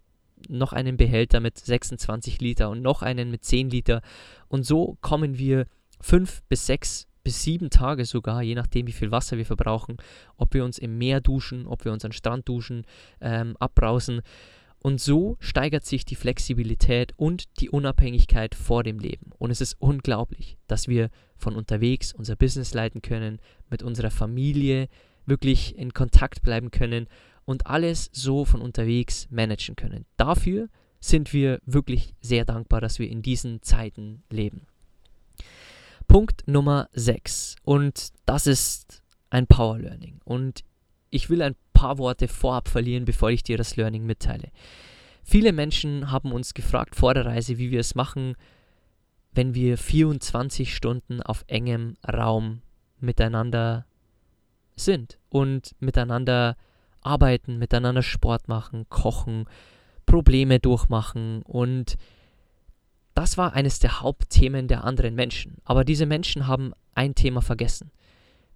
noch 0.49 0.73
einen 0.73 0.97
Behälter 0.97 1.39
mit 1.39 1.57
26 1.57 2.41
Liter 2.41 2.69
und 2.69 2.81
noch 2.81 3.01
einen 3.01 3.31
mit 3.31 3.45
10 3.45 3.69
Liter. 3.69 4.01
Und 4.49 4.65
so 4.65 4.97
kommen 4.99 5.37
wir 5.37 5.67
fünf 6.01 6.43
bis 6.49 6.65
sechs 6.65 7.07
bis 7.23 7.43
sieben 7.43 7.69
Tage 7.69 8.05
sogar, 8.05 8.41
je 8.41 8.55
nachdem, 8.55 8.87
wie 8.87 8.91
viel 8.91 9.11
Wasser 9.11 9.37
wir 9.37 9.45
verbrauchen, 9.45 9.97
ob 10.37 10.53
wir 10.53 10.65
uns 10.65 10.77
im 10.77 10.97
Meer 10.97 11.21
duschen, 11.21 11.65
ob 11.67 11.85
wir 11.85 11.91
uns 11.91 12.05
an 12.05 12.11
Strand 12.11 12.47
duschen, 12.47 12.85
ähm, 13.21 13.55
abbrausen. 13.57 14.21
Und 14.79 14.99
so 14.99 15.37
steigert 15.39 15.85
sich 15.85 16.03
die 16.03 16.15
Flexibilität 16.15 17.13
und 17.15 17.45
die 17.61 17.69
Unabhängigkeit 17.69 18.53
vor 18.53 18.83
dem 18.83 18.99
Leben. 18.99 19.31
Und 19.39 19.49
es 19.49 19.61
ist 19.61 19.77
unglaublich, 19.79 20.57
dass 20.67 20.89
wir 20.89 21.09
von 21.37 21.55
unterwegs 21.55 22.13
unser 22.13 22.35
Business 22.35 22.73
leiten 22.73 23.01
können, 23.01 23.39
mit 23.69 23.81
unserer 23.81 24.11
Familie 24.11 24.89
wirklich 25.25 25.77
in 25.77 25.93
Kontakt 25.93 26.41
bleiben 26.41 26.69
können 26.69 27.07
und 27.45 27.67
alles 27.67 28.09
so 28.11 28.43
von 28.43 28.61
unterwegs 28.61 29.27
managen 29.29 29.77
können. 29.77 30.05
Dafür 30.17 30.67
sind 30.99 31.31
wir 31.31 31.59
wirklich 31.65 32.13
sehr 32.21 32.43
dankbar, 32.43 32.81
dass 32.81 32.99
wir 32.99 33.09
in 33.09 33.21
diesen 33.21 33.61
Zeiten 33.61 34.23
leben. 34.29 34.67
Punkt 36.13 36.47
Nummer 36.47 36.89
6 36.93 37.55
und 37.63 38.09
das 38.27 38.45
ist 38.45 39.01
ein 39.31 39.47
Power 39.47 39.79
Learning 39.79 40.19
und 40.25 40.63
ich 41.09 41.31
will 41.31 41.41
ein 41.41 41.55
paar 41.73 41.97
Worte 41.97 42.27
vorab 42.27 42.67
verlieren, 42.67 43.03
bevor 43.03 43.31
ich 43.31 43.41
dir 43.41 43.57
das 43.57 43.77
Learning 43.77 44.05
mitteile. 44.05 44.51
Viele 45.23 45.51
Menschen 45.53 46.11
haben 46.11 46.31
uns 46.31 46.53
gefragt 46.53 46.95
vor 46.95 47.15
der 47.15 47.25
Reise, 47.25 47.57
wie 47.57 47.71
wir 47.71 47.79
es 47.79 47.95
machen, 47.95 48.35
wenn 49.31 49.55
wir 49.55 49.75
24 49.75 50.75
Stunden 50.75 51.19
auf 51.23 51.45
engem 51.47 51.97
Raum 52.07 52.61
miteinander 52.99 53.87
sind 54.75 55.17
und 55.29 55.71
miteinander 55.79 56.57
arbeiten, 57.01 57.57
miteinander 57.57 58.03
Sport 58.03 58.47
machen, 58.47 58.85
kochen, 58.87 59.45
Probleme 60.05 60.59
durchmachen 60.59 61.41
und 61.41 61.97
das 63.13 63.37
war 63.37 63.53
eines 63.53 63.79
der 63.79 64.01
Hauptthemen 64.01 64.67
der 64.67 64.83
anderen 64.83 65.15
Menschen. 65.15 65.57
Aber 65.63 65.83
diese 65.83 66.05
Menschen 66.05 66.47
haben 66.47 66.73
ein 66.95 67.15
Thema 67.15 67.41
vergessen. 67.41 67.91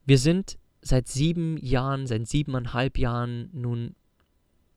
Wir 0.06 0.18
sind 0.18 0.58
seit 0.82 1.08
sieben 1.08 1.58
Jahren, 1.58 2.08
seit 2.08 2.28
siebeneinhalb 2.28 2.98
Jahren 2.98 3.50
nun 3.54 3.96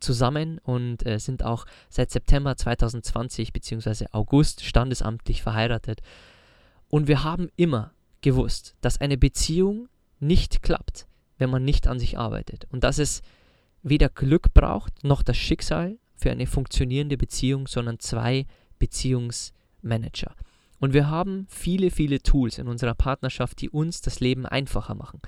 zusammen 0.01 0.59
und 0.59 1.07
äh, 1.07 1.19
sind 1.19 1.43
auch 1.45 1.67
seit 1.89 2.11
September 2.11 2.57
2020 2.57 3.53
bzw. 3.53 4.07
August 4.13 4.65
standesamtlich 4.65 5.43
verheiratet. 5.43 6.01
Und 6.89 7.07
wir 7.07 7.23
haben 7.23 7.49
immer 7.57 7.93
gewusst, 8.23 8.75
dass 8.81 9.01
eine 9.01 9.17
Beziehung 9.17 9.89
nicht 10.19 10.63
klappt, 10.63 11.07
wenn 11.39 11.51
man 11.51 11.65
nicht 11.65 11.87
an 11.87 11.99
sich 11.99 12.19
arbeitet. 12.19 12.67
Und 12.71 12.85
dass 12.85 12.99
es 12.99 13.23
weder 13.83 14.09
Glück 14.09 14.53
braucht 14.53 15.05
noch 15.05 15.23
das 15.23 15.37
Schicksal 15.37 15.99
für 16.17 16.31
eine 16.31 16.47
funktionierende 16.47 17.17
Beziehung, 17.17 17.67
sondern 17.67 17.99
zwei 17.99 18.47
Beziehungsmanager. 19.83 20.35
Und 20.79 20.95
wir 20.95 21.11
haben 21.11 21.47
viele, 21.51 21.91
viele 21.91 22.23
Tools 22.23 22.59
in 22.59 22.67
unserer 22.67 22.95
Partnerschaft, 22.95 23.61
die 23.61 23.69
uns 23.69 24.01
das 24.01 24.21
Leben 24.21 24.47
einfacher 24.47 24.95
machen. 24.95 25.21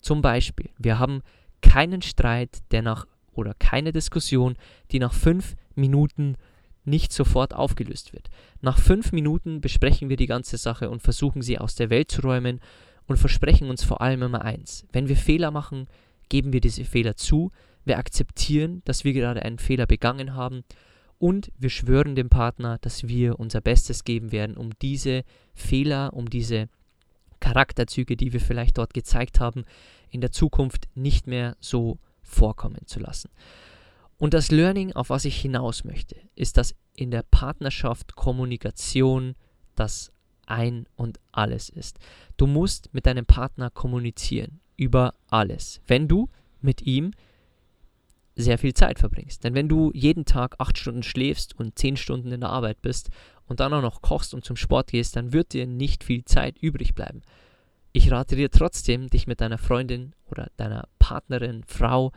Zum 0.00 0.20
Beispiel, 0.20 0.70
wir 0.76 0.98
haben 0.98 1.22
keinen 1.62 2.02
Streit, 2.02 2.58
der 2.70 2.82
nach 2.82 3.06
oder 3.32 3.54
keine 3.54 3.92
Diskussion, 3.92 4.56
die 4.90 4.98
nach 4.98 5.14
fünf 5.14 5.54
Minuten 5.74 6.36
nicht 6.84 7.12
sofort 7.12 7.54
aufgelöst 7.54 8.12
wird. 8.12 8.28
Nach 8.60 8.78
fünf 8.78 9.12
Minuten 9.12 9.60
besprechen 9.60 10.08
wir 10.08 10.16
die 10.16 10.26
ganze 10.26 10.56
Sache 10.56 10.90
und 10.90 11.02
versuchen 11.02 11.42
sie 11.42 11.58
aus 11.58 11.74
der 11.74 11.90
Welt 11.90 12.10
zu 12.10 12.22
räumen 12.22 12.60
und 13.06 13.16
versprechen 13.16 13.70
uns 13.70 13.84
vor 13.84 14.00
allem 14.00 14.22
immer 14.22 14.42
eins. 14.42 14.86
Wenn 14.92 15.08
wir 15.08 15.16
Fehler 15.16 15.50
machen, 15.50 15.86
geben 16.28 16.52
wir 16.52 16.60
diese 16.60 16.84
Fehler 16.84 17.16
zu, 17.16 17.50
wir 17.84 17.98
akzeptieren, 17.98 18.82
dass 18.84 19.04
wir 19.04 19.12
gerade 19.12 19.42
einen 19.42 19.58
Fehler 19.58 19.86
begangen 19.86 20.34
haben 20.34 20.64
und 21.18 21.50
wir 21.58 21.70
schwören 21.70 22.14
dem 22.14 22.28
Partner, 22.28 22.78
dass 22.78 23.08
wir 23.08 23.38
unser 23.38 23.60
Bestes 23.60 24.04
geben 24.04 24.32
werden, 24.32 24.56
um 24.56 24.70
diese 24.80 25.24
Fehler, 25.54 26.12
um 26.12 26.30
diese 26.30 26.68
Charakterzüge, 27.40 28.16
die 28.16 28.32
wir 28.32 28.40
vielleicht 28.40 28.78
dort 28.78 28.94
gezeigt 28.94 29.40
haben, 29.40 29.64
in 30.10 30.20
der 30.20 30.32
Zukunft 30.32 30.88
nicht 30.94 31.26
mehr 31.26 31.56
so 31.60 31.98
vorkommen 32.22 32.86
zu 32.86 33.00
lassen. 33.00 33.30
Und 34.18 34.34
das 34.34 34.50
Learning, 34.50 34.92
auf 34.92 35.10
was 35.10 35.24
ich 35.24 35.40
hinaus 35.40 35.84
möchte, 35.84 36.16
ist, 36.34 36.56
dass 36.56 36.74
in 36.94 37.10
der 37.10 37.22
Partnerschaft 37.22 38.16
Kommunikation 38.16 39.34
das 39.76 40.12
Ein 40.46 40.86
und 40.96 41.20
alles 41.30 41.68
ist. 41.68 41.98
Du 42.36 42.46
musst 42.46 42.92
mit 42.92 43.06
deinem 43.06 43.26
Partner 43.26 43.70
kommunizieren 43.70 44.60
über 44.76 45.14
alles. 45.28 45.80
Wenn 45.86 46.08
du 46.08 46.28
mit 46.60 46.82
ihm 46.82 47.12
sehr 48.38 48.56
viel 48.56 48.72
Zeit 48.72 48.98
verbringst. 48.98 49.42
Denn 49.42 49.54
wenn 49.54 49.68
du 49.68 49.90
jeden 49.92 50.24
Tag 50.24 50.54
acht 50.58 50.78
Stunden 50.78 51.02
schläfst 51.02 51.58
und 51.58 51.78
zehn 51.78 51.96
Stunden 51.96 52.30
in 52.32 52.40
der 52.40 52.50
Arbeit 52.50 52.80
bist 52.80 53.10
und 53.46 53.60
dann 53.60 53.72
auch 53.72 53.82
noch 53.82 54.00
kochst 54.00 54.32
und 54.32 54.44
zum 54.44 54.56
Sport 54.56 54.92
gehst, 54.92 55.16
dann 55.16 55.32
wird 55.32 55.52
dir 55.52 55.66
nicht 55.66 56.04
viel 56.04 56.24
Zeit 56.24 56.56
übrig 56.58 56.94
bleiben. 56.94 57.22
Ich 57.92 58.12
rate 58.12 58.36
dir 58.36 58.50
trotzdem, 58.50 59.08
dich 59.08 59.26
mit 59.26 59.40
deiner 59.40 59.58
Freundin 59.58 60.14
oder 60.26 60.50
deiner 60.56 60.88
Partnerin, 61.00 61.64
Frau 61.66 62.12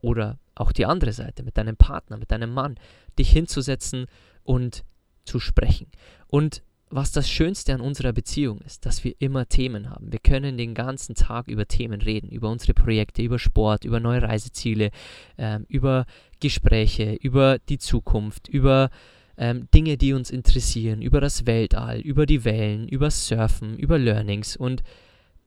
oder 0.00 0.38
auch 0.56 0.72
die 0.72 0.86
andere 0.86 1.12
Seite, 1.12 1.44
mit 1.44 1.56
deinem 1.56 1.76
Partner, 1.76 2.16
mit 2.16 2.32
deinem 2.32 2.52
Mann, 2.52 2.74
dich 3.18 3.30
hinzusetzen 3.30 4.06
und 4.42 4.84
zu 5.24 5.38
sprechen. 5.38 5.86
Und 6.26 6.62
was 6.90 7.12
das 7.12 7.30
Schönste 7.30 7.72
an 7.72 7.80
unserer 7.80 8.12
Beziehung 8.12 8.60
ist, 8.62 8.84
dass 8.84 9.04
wir 9.04 9.14
immer 9.20 9.48
Themen 9.48 9.90
haben. 9.90 10.10
Wir 10.10 10.18
können 10.18 10.58
den 10.58 10.74
ganzen 10.74 11.14
Tag 11.14 11.46
über 11.46 11.66
Themen 11.66 12.02
reden, 12.02 12.28
über 12.30 12.50
unsere 12.50 12.74
Projekte, 12.74 13.22
über 13.22 13.38
Sport, 13.38 13.84
über 13.84 14.00
neue 14.00 14.22
Reiseziele, 14.22 14.90
ähm, 15.38 15.66
über 15.68 16.04
Gespräche, 16.40 17.14
über 17.14 17.58
die 17.60 17.78
Zukunft, 17.78 18.48
über 18.48 18.90
ähm, 19.36 19.68
Dinge, 19.72 19.96
die 19.96 20.12
uns 20.12 20.30
interessieren, 20.30 21.00
über 21.00 21.20
das 21.20 21.46
Weltall, 21.46 22.00
über 22.00 22.26
die 22.26 22.44
Wellen, 22.44 22.88
über 22.88 23.10
Surfen, 23.10 23.78
über 23.78 23.96
Learnings. 23.96 24.56
Und 24.56 24.82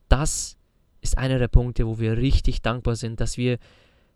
das 0.07 0.57
ist 1.01 1.17
einer 1.17 1.39
der 1.39 1.49
Punkte, 1.49 1.85
wo 1.85 1.99
wir 1.99 2.17
richtig 2.17 2.61
dankbar 2.61 2.95
sind, 2.95 3.19
dass 3.19 3.37
wir 3.37 3.59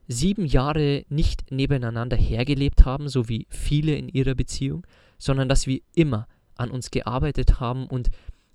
sieben 0.07 0.45
Jahre 0.45 1.03
nicht 1.09 1.51
nebeneinander 1.51 2.15
hergelebt 2.15 2.85
haben, 2.85 3.09
so 3.09 3.27
wie 3.27 3.47
viele 3.49 3.95
in 3.95 4.07
ihrer 4.07 4.35
Beziehung, 4.35 4.87
sondern 5.17 5.49
dass 5.49 5.67
wir 5.67 5.81
immer 5.93 6.27
an 6.59 6.71
uns 6.71 6.91
gearbeitet 6.91 7.59
haben 7.59 7.87
und 7.87 8.09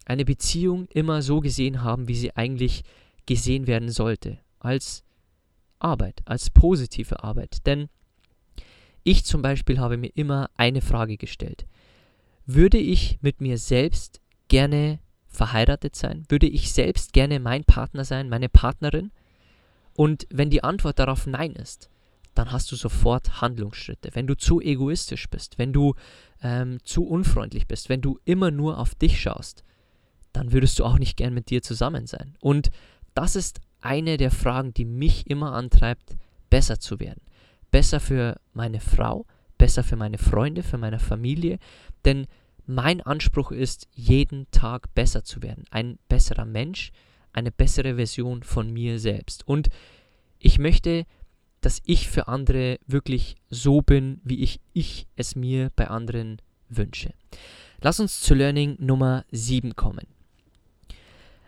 eine 0.05 0.25
Beziehung 0.25 0.89
immer 0.89 1.23
so 1.23 1.41
gesehen 1.41 1.83
haben, 1.83 2.09
wie 2.09 2.17
sie 2.17 2.37
eigentlich 2.37 2.83
gesehen 3.27 3.67
werden 3.67 3.91
sollte, 3.91 4.39
als 4.59 5.05
Arbeit, 5.79 6.23
als 6.25 6.51
positive 6.51 7.23
Arbeit. 7.23 7.67
Denn 7.67 7.89
ich 9.05 9.25
zum 9.25 9.43
Beispiel 9.43 9.79
habe 9.79 9.97
mir 9.97 10.11
immer 10.15 10.51
eine 10.57 10.81
Frage 10.81 11.17
gestellt. 11.17 11.67
Würde 12.47 12.79
ich 12.79 13.19
mit 13.21 13.41
mir 13.41 13.59
selbst 13.59 14.21
gerne 14.49 14.99
verheiratet 15.29 15.97
sein? 15.97 16.25
Würde 16.29 16.47
ich 16.47 16.73
selbst 16.73 17.13
gerne 17.13 17.41
mein 17.41 17.65
Partner 17.65 18.05
sein, 18.05 18.29
meine 18.29 18.49
Partnerin? 18.49 19.11
Und 19.95 20.27
wenn 20.31 20.51
die 20.51 20.65
Antwort 20.65 20.99
darauf 20.99 21.27
Nein 21.27 21.53
ist, 21.53 21.91
dann 22.35 22.53
hast 22.53 22.71
du 22.73 22.77
sofort 22.77 23.41
Handlungsschritte. 23.41 24.11
Wenn 24.15 24.27
du 24.27 24.37
zu 24.37 24.61
egoistisch 24.61 25.29
bist, 25.29 25.59
wenn 25.59 25.73
du 25.73 25.95
ähm, 26.43 26.79
zu 26.85 27.05
unfreundlich 27.05 27.67
bist, 27.67 27.89
wenn 27.89 28.01
du 28.01 28.19
immer 28.25 28.51
nur 28.51 28.79
auf 28.79 28.95
dich 28.95 29.21
schaust, 29.21 29.65
dann 30.33 30.53
würdest 30.53 30.79
du 30.79 30.85
auch 30.85 30.99
nicht 30.99 31.17
gern 31.17 31.35
mit 31.35 31.51
dir 31.51 31.63
zusammen 31.63 32.07
sein. 32.07 32.37
Und 32.41 32.71
das 33.15 33.37
ist 33.37 33.61
eine 33.81 34.17
der 34.17 34.31
Fragen, 34.31 34.73
die 34.73 34.85
mich 34.85 35.29
immer 35.29 35.53
antreibt, 35.53 36.17
besser 36.49 36.81
zu 36.81 37.01
werden. 37.01 37.23
Besser 37.71 38.01
für 38.01 38.41
meine 38.53 38.81
Frau, 38.81 39.27
besser 39.59 39.83
für 39.83 39.97
meine 39.97 40.19
Freunde, 40.19 40.63
für 40.63 40.79
meine 40.79 40.99
Familie. 40.99 41.59
Denn 42.05 42.27
mein 42.65 43.01
Anspruch 43.01 43.51
ist, 43.51 43.89
jeden 43.93 44.51
Tag 44.51 44.95
besser 44.95 45.25
zu 45.25 45.43
werden. 45.43 45.65
Ein 45.71 45.99
besserer 46.09 46.45
Mensch, 46.45 46.93
eine 47.33 47.51
bessere 47.51 47.97
Version 47.97 48.43
von 48.43 48.73
mir 48.73 48.99
selbst. 48.99 49.47
Und 49.47 49.69
ich 50.39 50.59
möchte 50.59 51.05
dass 51.63 51.81
ich 51.87 52.09
für 52.09 52.29
andere 52.29 52.79
wirklich 52.87 53.37
so 53.49 53.81
bin, 53.81 54.21
wie 54.25 54.43
ich, 54.43 54.61
ich 54.73 55.07
es 55.17 55.35
mir 55.35 55.71
bei 55.75 55.89
anderen 55.89 56.43
wünsche. 56.69 57.15
Lass 57.81 58.01
uns 58.01 58.21
zu 58.21 58.35
Learning 58.35 58.77
Nummer 58.79 59.25
7 59.31 59.75
kommen. 59.75 60.07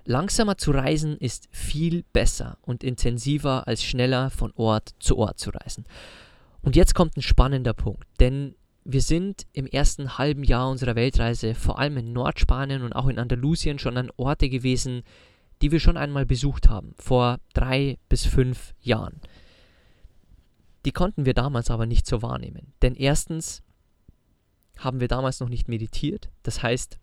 Langsamer 0.07 0.59
zu 0.59 0.71
reisen 0.71 1.17
ist 1.17 1.49
viel 1.51 2.05
besser 2.13 2.59
und 2.63 2.85
intensiver 2.85 3.67
als 3.67 3.83
schneller 3.83 4.31
von 4.31 4.53
Ort 4.55 4.95
zu 4.99 5.17
Ort 5.17 5.39
zu 5.39 5.51
reisen. 5.51 5.85
Und 6.63 6.77
jetzt 6.77 6.95
kommt 6.95 7.17
ein 7.17 7.23
spannender 7.23 7.73
Punkt, 7.73 8.07
denn 8.21 8.55
wir 8.85 9.01
sind 9.01 9.47
im 9.53 9.67
ersten 9.67 10.19
halben 10.19 10.45
Jahr 10.45 10.71
unserer 10.71 10.95
Weltreise 10.95 11.55
vor 11.55 11.79
allem 11.79 11.97
in 11.97 12.13
Nordspanien 12.13 12.83
und 12.83 12.93
auch 12.93 13.09
in 13.09 13.19
Andalusien 13.19 13.79
schon 13.79 13.97
an 13.97 14.11
Orte 14.17 14.51
gewesen, 14.51 15.03
die 15.63 15.73
wir 15.73 15.81
schon 15.81 15.97
einmal 15.97 16.27
besucht 16.27 16.69
haben, 16.69 16.95
vor 16.99 17.39
drei 17.55 17.99
bis 18.09 18.27
fünf 18.27 18.75
Jahren. 18.81 19.21
Die 20.85 20.93
konnten 20.93 21.25
wir 21.25 21.35
damals 21.35 21.71
aber 21.71 21.87
nicht 21.87 22.07
so 22.07 22.23
wahrnehmen. 22.23 22.73
Denn 22.83 22.95
erstens 22.95 23.63
haben 24.79 25.01
wir 25.01 25.09
damals 25.09 25.41
noch 25.41 25.49
nicht 25.49 25.69
meditiert. 25.69 26.31
Das 26.43 26.63
heißt, 26.63 26.99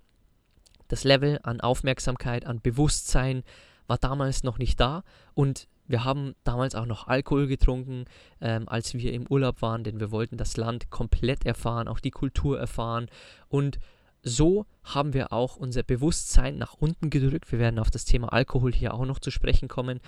das 0.88 1.04
Level 1.04 1.40
an 1.44 1.62
Aufmerksamkeit, 1.62 2.46
an 2.46 2.62
Bewusstsein 2.62 3.44
war 3.88 3.98
damals 3.98 4.44
noch 4.44 4.58
nicht 4.58 4.80
da. 4.80 5.04
Und 5.34 5.68
wir 5.88 6.04
haben 6.04 6.36
damals 6.44 6.76
auch 6.76 6.86
noch 6.86 7.08
Alkohol 7.08 7.48
getrunken, 7.48 8.06
ähm, 8.40 8.68
als 8.70 8.94
wir 8.94 9.14
im 9.14 9.28
Urlaub 9.28 9.62
waren, 9.62 9.84
denn 9.84 10.00
wir 10.00 10.12
wollten 10.12 10.38
das 10.38 10.58
Land 10.58 10.90
komplett 10.90 11.46
erfahren, 11.46 11.88
auch 11.88 12.00
die 12.00 12.12
Kultur 12.12 12.60
erfahren. 12.60 13.08
Und 13.50 13.80
so 14.24 14.66
haben 14.84 15.14
wir 15.14 15.34
auch 15.34 15.58
unser 15.58 15.84
Bewusstsein 15.84 16.58
nach 16.58 16.74
unten 16.74 17.10
gedrückt. 17.10 17.52
Wir 17.52 17.60
werden 17.60 17.80
auf 17.80 17.90
das 17.90 18.06
Thema 18.06 18.32
Alkohol 18.32 18.74
hier 18.74 18.94
auch 18.94 19.06
noch 19.06 19.20
zu 19.20 19.32
sprechen 19.32 19.68
kommen. 19.68 20.00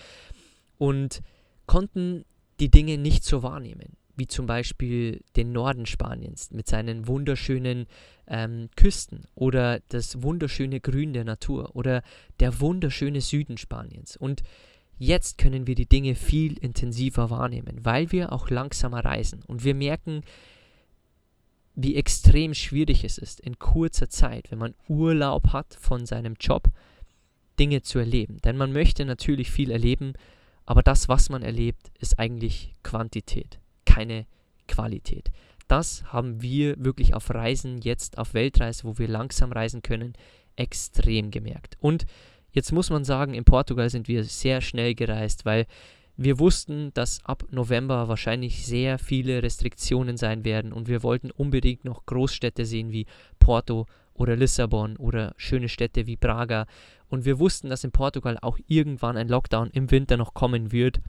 Und 0.77 1.21
konnten 1.65 2.25
die 2.63 2.71
Dinge 2.71 2.97
nicht 2.97 3.25
so 3.25 3.43
wahrnehmen, 3.43 3.97
wie 4.15 4.25
zum 4.25 4.45
Beispiel 4.45 5.21
den 5.35 5.51
Norden 5.51 5.85
Spaniens 5.85 6.49
mit 6.51 6.65
seinen 6.65 7.07
wunderschönen 7.09 7.87
ähm, 8.25 8.69
Küsten 8.77 9.25
oder 9.35 9.81
das 9.89 10.23
wunderschöne 10.23 10.79
Grün 10.79 11.11
der 11.11 11.25
Natur 11.25 11.75
oder 11.75 12.03
der 12.39 12.61
wunderschöne 12.61 13.19
Süden 13.19 13.57
Spaniens. 13.57 14.15
Und 14.15 14.43
jetzt 14.97 15.37
können 15.37 15.67
wir 15.67 15.75
die 15.75 15.89
Dinge 15.89 16.15
viel 16.15 16.57
intensiver 16.57 17.29
wahrnehmen, 17.29 17.79
weil 17.83 18.13
wir 18.13 18.31
auch 18.31 18.49
langsamer 18.49 19.03
reisen 19.03 19.43
und 19.45 19.65
wir 19.65 19.75
merken, 19.75 20.21
wie 21.75 21.97
extrem 21.97 22.53
schwierig 22.53 23.03
es 23.03 23.17
ist, 23.17 23.41
in 23.41 23.59
kurzer 23.59 24.07
Zeit, 24.07 24.51
wenn 24.51 24.59
man 24.59 24.73
Urlaub 24.87 25.49
hat 25.51 25.75
von 25.77 26.05
seinem 26.05 26.35
Job, 26.39 26.69
Dinge 27.59 27.81
zu 27.81 27.99
erleben. 27.99 28.37
Denn 28.45 28.55
man 28.55 28.71
möchte 28.71 29.03
natürlich 29.03 29.51
viel 29.51 29.69
erleben, 29.69 30.13
aber 30.65 30.83
das, 30.83 31.09
was 31.09 31.29
man 31.29 31.41
erlebt, 31.41 31.91
ist 31.99 32.19
eigentlich 32.19 32.75
Quantität, 32.83 33.59
keine 33.85 34.25
Qualität. 34.67 35.31
Das 35.67 36.03
haben 36.05 36.41
wir 36.41 36.75
wirklich 36.83 37.13
auf 37.13 37.29
Reisen, 37.29 37.79
jetzt 37.81 38.17
auf 38.17 38.33
Weltreise, 38.33 38.83
wo 38.83 38.97
wir 38.97 39.07
langsam 39.07 39.51
reisen 39.51 39.81
können, 39.81 40.13
extrem 40.55 41.31
gemerkt. 41.31 41.77
Und 41.79 42.05
jetzt 42.51 42.71
muss 42.71 42.89
man 42.89 43.03
sagen, 43.03 43.33
in 43.33 43.45
Portugal 43.45 43.89
sind 43.89 44.07
wir 44.07 44.23
sehr 44.23 44.61
schnell 44.61 44.93
gereist, 44.93 45.45
weil 45.45 45.65
wir 46.15 46.37
wussten, 46.37 46.93
dass 46.93 47.25
ab 47.25 47.43
November 47.49 48.07
wahrscheinlich 48.07 48.65
sehr 48.67 48.99
viele 48.99 49.41
Restriktionen 49.41 50.15
sein 50.15 50.45
werden 50.45 50.71
und 50.71 50.87
wir 50.87 51.01
wollten 51.01 51.31
unbedingt 51.31 51.85
noch 51.85 52.05
Großstädte 52.05 52.65
sehen 52.65 52.91
wie 52.91 53.07
Porto 53.39 53.87
oder 54.13 54.35
Lissabon 54.35 54.97
oder 54.97 55.33
schöne 55.37 55.69
Städte 55.69 56.07
wie 56.07 56.15
Braga. 56.15 56.65
Und 57.09 57.25
wir 57.25 57.39
wussten, 57.39 57.69
dass 57.69 57.83
in 57.83 57.91
Portugal 57.91 58.37
auch 58.41 58.57
irgendwann 58.67 59.17
ein 59.17 59.27
Lockdown 59.27 59.69
im 59.71 59.91
Winter 59.91 60.17
noch 60.17 60.33
kommen 60.33 60.71
wird. 60.71 60.99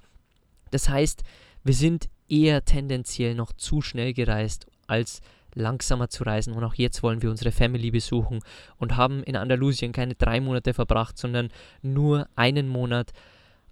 Das 0.70 0.88
heißt, 0.88 1.22
wir 1.62 1.74
sind 1.74 2.08
eher 2.28 2.64
tendenziell 2.64 3.34
noch 3.34 3.52
zu 3.52 3.80
schnell 3.80 4.12
gereist, 4.12 4.66
als 4.86 5.20
langsamer 5.54 6.08
zu 6.08 6.24
reisen. 6.24 6.52
Und 6.52 6.64
auch 6.64 6.74
jetzt 6.74 7.02
wollen 7.02 7.22
wir 7.22 7.30
unsere 7.30 7.52
Family 7.52 7.90
besuchen 7.90 8.40
und 8.78 8.96
haben 8.96 9.22
in 9.22 9.36
Andalusien 9.36 9.92
keine 9.92 10.14
drei 10.14 10.40
Monate 10.40 10.74
verbracht, 10.74 11.16
sondern 11.16 11.50
nur 11.82 12.28
einen 12.36 12.68
Monat. 12.68 13.12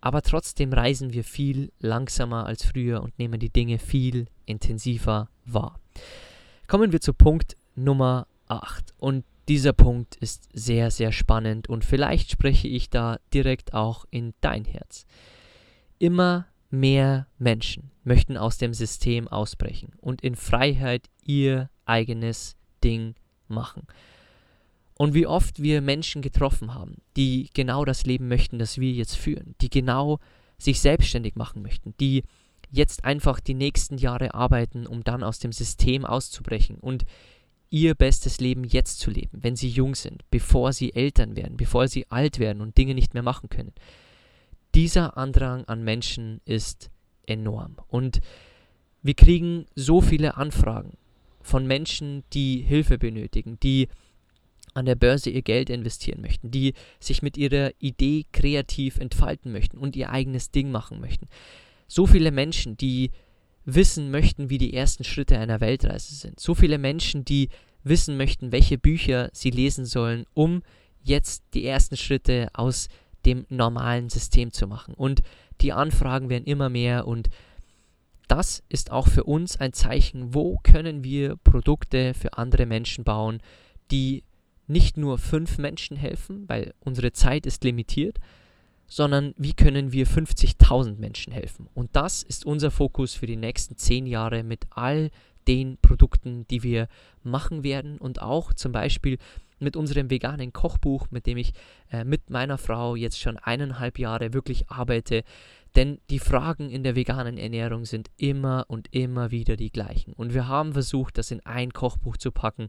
Aber 0.00 0.22
trotzdem 0.22 0.72
reisen 0.72 1.12
wir 1.12 1.24
viel 1.24 1.70
langsamer 1.78 2.46
als 2.46 2.64
früher 2.64 3.02
und 3.02 3.18
nehmen 3.18 3.38
die 3.38 3.50
Dinge 3.50 3.78
viel 3.78 4.26
intensiver 4.46 5.28
wahr. 5.44 5.78
Kommen 6.66 6.92
wir 6.92 7.00
zu 7.00 7.14
Punkt 7.14 7.56
Nummer 7.74 8.26
8. 8.52 8.94
Und 8.98 9.24
dieser 9.48 9.72
Punkt 9.72 10.16
ist 10.16 10.48
sehr, 10.52 10.90
sehr 10.90 11.12
spannend 11.12 11.68
und 11.68 11.84
vielleicht 11.84 12.30
spreche 12.30 12.68
ich 12.68 12.90
da 12.90 13.18
direkt 13.34 13.74
auch 13.74 14.04
in 14.10 14.34
dein 14.40 14.64
Herz. 14.64 15.04
Immer 15.98 16.46
mehr 16.70 17.26
Menschen 17.38 17.90
möchten 18.04 18.36
aus 18.36 18.58
dem 18.58 18.72
System 18.72 19.28
ausbrechen 19.28 19.92
und 20.00 20.22
in 20.22 20.36
Freiheit 20.36 21.08
ihr 21.24 21.70
eigenes 21.84 22.56
Ding 22.82 23.14
machen. 23.48 23.86
Und 24.96 25.14
wie 25.14 25.26
oft 25.26 25.60
wir 25.62 25.80
Menschen 25.80 26.22
getroffen 26.22 26.74
haben, 26.74 26.98
die 27.16 27.50
genau 27.54 27.84
das 27.84 28.04
Leben 28.04 28.28
möchten, 28.28 28.58
das 28.58 28.78
wir 28.78 28.92
jetzt 28.92 29.16
führen, 29.16 29.54
die 29.60 29.70
genau 29.70 30.18
sich 30.58 30.80
selbstständig 30.80 31.34
machen 31.34 31.62
möchten, 31.62 31.94
die 31.98 32.22
jetzt 32.70 33.04
einfach 33.04 33.40
die 33.40 33.54
nächsten 33.54 33.98
Jahre 33.98 34.34
arbeiten, 34.34 34.86
um 34.86 35.04
dann 35.04 35.22
aus 35.22 35.38
dem 35.38 35.52
System 35.52 36.04
auszubrechen 36.04 36.76
und 36.76 37.04
ihr 37.72 37.94
bestes 37.94 38.38
Leben 38.38 38.64
jetzt 38.64 39.00
zu 39.00 39.10
leben, 39.10 39.38
wenn 39.40 39.56
sie 39.56 39.68
jung 39.68 39.94
sind, 39.94 40.22
bevor 40.30 40.74
sie 40.74 40.94
Eltern 40.94 41.36
werden, 41.36 41.56
bevor 41.56 41.88
sie 41.88 42.08
alt 42.10 42.38
werden 42.38 42.60
und 42.60 42.76
Dinge 42.76 42.94
nicht 42.94 43.14
mehr 43.14 43.22
machen 43.22 43.48
können. 43.48 43.72
Dieser 44.74 45.16
Andrang 45.16 45.64
an 45.64 45.82
Menschen 45.82 46.42
ist 46.44 46.90
enorm. 47.26 47.76
Und 47.88 48.20
wir 49.02 49.14
kriegen 49.14 49.64
so 49.74 50.02
viele 50.02 50.36
Anfragen 50.36 50.98
von 51.40 51.66
Menschen, 51.66 52.24
die 52.34 52.58
Hilfe 52.60 52.98
benötigen, 52.98 53.58
die 53.62 53.88
an 54.74 54.84
der 54.84 54.94
Börse 54.94 55.30
ihr 55.30 55.42
Geld 55.42 55.70
investieren 55.70 56.20
möchten, 56.20 56.50
die 56.50 56.74
sich 57.00 57.22
mit 57.22 57.38
ihrer 57.38 57.72
Idee 57.78 58.26
kreativ 58.32 58.98
entfalten 58.98 59.50
möchten 59.50 59.78
und 59.78 59.96
ihr 59.96 60.10
eigenes 60.10 60.50
Ding 60.50 60.70
machen 60.70 61.00
möchten. 61.00 61.26
So 61.88 62.06
viele 62.06 62.32
Menschen, 62.32 62.76
die 62.76 63.10
wissen 63.64 64.10
möchten, 64.10 64.50
wie 64.50 64.58
die 64.58 64.74
ersten 64.74 65.04
Schritte 65.04 65.38
einer 65.38 65.60
Weltreise 65.60 66.14
sind. 66.14 66.40
So 66.40 66.54
viele 66.54 66.78
Menschen, 66.78 67.24
die 67.24 67.48
wissen 67.84 68.16
möchten, 68.16 68.52
welche 68.52 68.78
Bücher 68.78 69.30
sie 69.32 69.50
lesen 69.50 69.84
sollen, 69.84 70.24
um 70.34 70.62
jetzt 71.02 71.44
die 71.54 71.66
ersten 71.66 71.96
Schritte 71.96 72.48
aus 72.52 72.88
dem 73.24 73.46
normalen 73.48 74.08
System 74.08 74.52
zu 74.52 74.66
machen. 74.66 74.94
Und 74.94 75.22
die 75.60 75.72
Anfragen 75.72 76.28
werden 76.28 76.44
immer 76.44 76.68
mehr 76.68 77.06
und 77.06 77.28
das 78.28 78.62
ist 78.68 78.90
auch 78.90 79.08
für 79.08 79.24
uns 79.24 79.58
ein 79.58 79.72
Zeichen, 79.72 80.32
wo 80.32 80.58
können 80.62 81.04
wir 81.04 81.36
Produkte 81.36 82.14
für 82.14 82.38
andere 82.38 82.66
Menschen 82.66 83.04
bauen, 83.04 83.40
die 83.90 84.24
nicht 84.66 84.96
nur 84.96 85.18
fünf 85.18 85.58
Menschen 85.58 85.96
helfen, 85.96 86.48
weil 86.48 86.72
unsere 86.80 87.12
Zeit 87.12 87.46
ist 87.46 87.62
limitiert, 87.62 88.18
sondern 88.86 89.34
wie 89.36 89.54
können 89.54 89.92
wir 89.92 90.06
50.000 90.06 90.98
Menschen 90.98 91.32
helfen. 91.32 91.68
Und 91.74 91.90
das 91.96 92.22
ist 92.22 92.44
unser 92.44 92.70
Fokus 92.70 93.14
für 93.14 93.26
die 93.26 93.36
nächsten 93.36 93.76
zehn 93.76 94.06
Jahre 94.06 94.42
mit 94.42 94.66
all 94.70 95.10
den 95.48 95.78
Produkten, 95.78 96.46
die 96.48 96.62
wir 96.62 96.88
machen 97.22 97.64
werden 97.64 97.98
und 97.98 98.22
auch 98.22 98.52
zum 98.52 98.72
Beispiel 98.72 99.18
mit 99.58 99.76
unserem 99.76 100.10
veganen 100.10 100.52
Kochbuch, 100.52 101.06
mit 101.10 101.26
dem 101.26 101.38
ich 101.38 101.52
äh, 101.90 102.04
mit 102.04 102.30
meiner 102.30 102.58
Frau 102.58 102.96
jetzt 102.96 103.20
schon 103.20 103.38
eineinhalb 103.38 103.98
Jahre 103.98 104.32
wirklich 104.32 104.68
arbeite. 104.70 105.22
Denn 105.74 106.00
die 106.10 106.18
Fragen 106.18 106.68
in 106.68 106.82
der 106.82 106.96
veganen 106.96 107.38
Ernährung 107.38 107.86
sind 107.86 108.10
immer 108.18 108.66
und 108.68 108.88
immer 108.94 109.30
wieder 109.30 109.56
die 109.56 109.70
gleichen. 109.70 110.12
Und 110.12 110.34
wir 110.34 110.48
haben 110.48 110.72
versucht, 110.74 111.16
das 111.16 111.30
in 111.30 111.40
ein 111.46 111.72
Kochbuch 111.72 112.18
zu 112.18 112.30
packen 112.30 112.68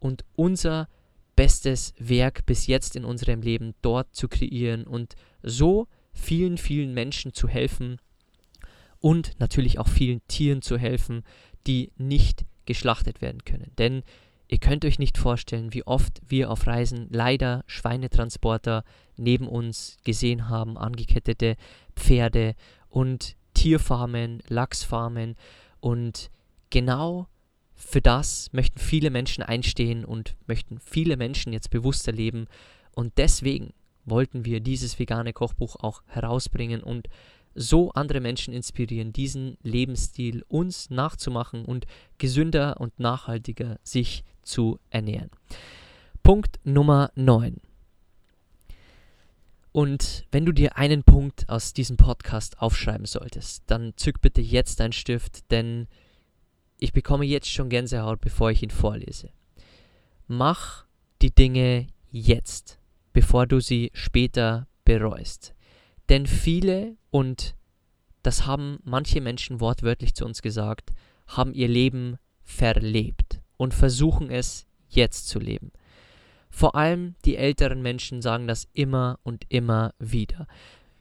und 0.00 0.24
unser 0.34 0.88
bestes 1.36 1.94
Werk 1.98 2.44
bis 2.44 2.66
jetzt 2.66 2.96
in 2.96 3.04
unserem 3.04 3.42
Leben 3.42 3.74
dort 3.80 4.14
zu 4.14 4.28
kreieren 4.28 4.84
und 4.84 5.14
so 5.42 5.88
vielen, 6.12 6.58
vielen 6.58 6.94
Menschen 6.94 7.32
zu 7.32 7.48
helfen 7.48 7.98
und 9.00 9.38
natürlich 9.40 9.78
auch 9.78 9.88
vielen 9.88 10.20
Tieren 10.28 10.62
zu 10.62 10.78
helfen, 10.78 11.24
die 11.66 11.92
nicht 11.96 12.44
geschlachtet 12.66 13.20
werden 13.20 13.44
können. 13.44 13.72
Denn 13.78 14.02
ihr 14.48 14.58
könnt 14.58 14.84
euch 14.84 14.98
nicht 14.98 15.18
vorstellen, 15.18 15.72
wie 15.74 15.84
oft 15.84 16.20
wir 16.26 16.50
auf 16.50 16.66
Reisen 16.66 17.08
leider 17.10 17.64
Schweinetransporter 17.66 18.84
neben 19.16 19.48
uns 19.48 19.96
gesehen 20.04 20.48
haben, 20.48 20.78
angekettete 20.78 21.56
Pferde 21.96 22.54
und 22.88 23.36
Tierfarmen, 23.54 24.42
Lachsfarmen 24.48 25.36
und 25.80 26.30
genau 26.70 27.26
für 27.74 28.00
das 28.00 28.48
möchten 28.52 28.78
viele 28.78 29.10
Menschen 29.10 29.42
einstehen 29.42 30.04
und 30.04 30.36
möchten 30.46 30.78
viele 30.78 31.16
Menschen 31.16 31.52
jetzt 31.52 31.70
bewusster 31.70 32.12
leben. 32.12 32.46
Und 32.94 33.18
deswegen 33.18 33.74
wollten 34.04 34.44
wir 34.44 34.60
dieses 34.60 34.98
vegane 34.98 35.32
Kochbuch 35.32 35.76
auch 35.76 36.02
herausbringen 36.06 36.82
und 36.82 37.08
so 37.54 37.92
andere 37.92 38.20
Menschen 38.20 38.54
inspirieren, 38.54 39.12
diesen 39.12 39.58
Lebensstil 39.62 40.44
uns 40.48 40.90
nachzumachen 40.90 41.64
und 41.64 41.86
gesünder 42.18 42.80
und 42.80 42.98
nachhaltiger 42.98 43.78
sich 43.82 44.24
zu 44.42 44.78
ernähren. 44.90 45.30
Punkt 46.22 46.60
Nummer 46.64 47.10
9. 47.14 47.60
Und 49.72 50.26
wenn 50.30 50.44
du 50.44 50.52
dir 50.52 50.76
einen 50.76 51.02
Punkt 51.02 51.48
aus 51.48 51.72
diesem 51.72 51.96
Podcast 51.96 52.60
aufschreiben 52.60 53.06
solltest, 53.06 53.64
dann 53.66 53.94
zück 53.96 54.20
bitte 54.20 54.42
jetzt 54.42 54.80
deinen 54.80 54.92
Stift, 54.92 55.50
denn 55.50 55.88
ich 56.78 56.92
bekomme 56.92 57.24
jetzt 57.24 57.50
schon 57.50 57.70
Gänsehaut, 57.70 58.20
bevor 58.20 58.50
ich 58.50 58.62
ihn 58.62 58.70
vorlese. 58.70 59.30
Mach 60.26 60.84
die 61.22 61.34
Dinge 61.34 61.86
jetzt, 62.10 62.78
bevor 63.12 63.46
du 63.46 63.60
sie 63.60 63.90
später 63.94 64.66
bereust. 64.84 65.54
Denn 66.08 66.26
viele, 66.26 66.96
und 67.10 67.54
das 68.22 68.46
haben 68.46 68.78
manche 68.84 69.20
Menschen 69.20 69.60
wortwörtlich 69.60 70.14
zu 70.14 70.24
uns 70.24 70.42
gesagt, 70.42 70.90
haben 71.26 71.54
ihr 71.54 71.68
Leben 71.68 72.16
verlebt 72.42 73.40
und 73.56 73.74
versuchen 73.74 74.30
es 74.30 74.66
jetzt 74.88 75.28
zu 75.28 75.38
leben. 75.38 75.72
Vor 76.50 76.74
allem 76.74 77.14
die 77.24 77.36
älteren 77.36 77.80
Menschen 77.80 78.20
sagen 78.20 78.46
das 78.46 78.68
immer 78.74 79.18
und 79.22 79.44
immer 79.48 79.94
wieder. 79.98 80.46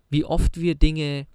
Wie 0.09 0.23
oft 0.23 0.59
wir 0.59 0.75
Dinge 0.75 1.27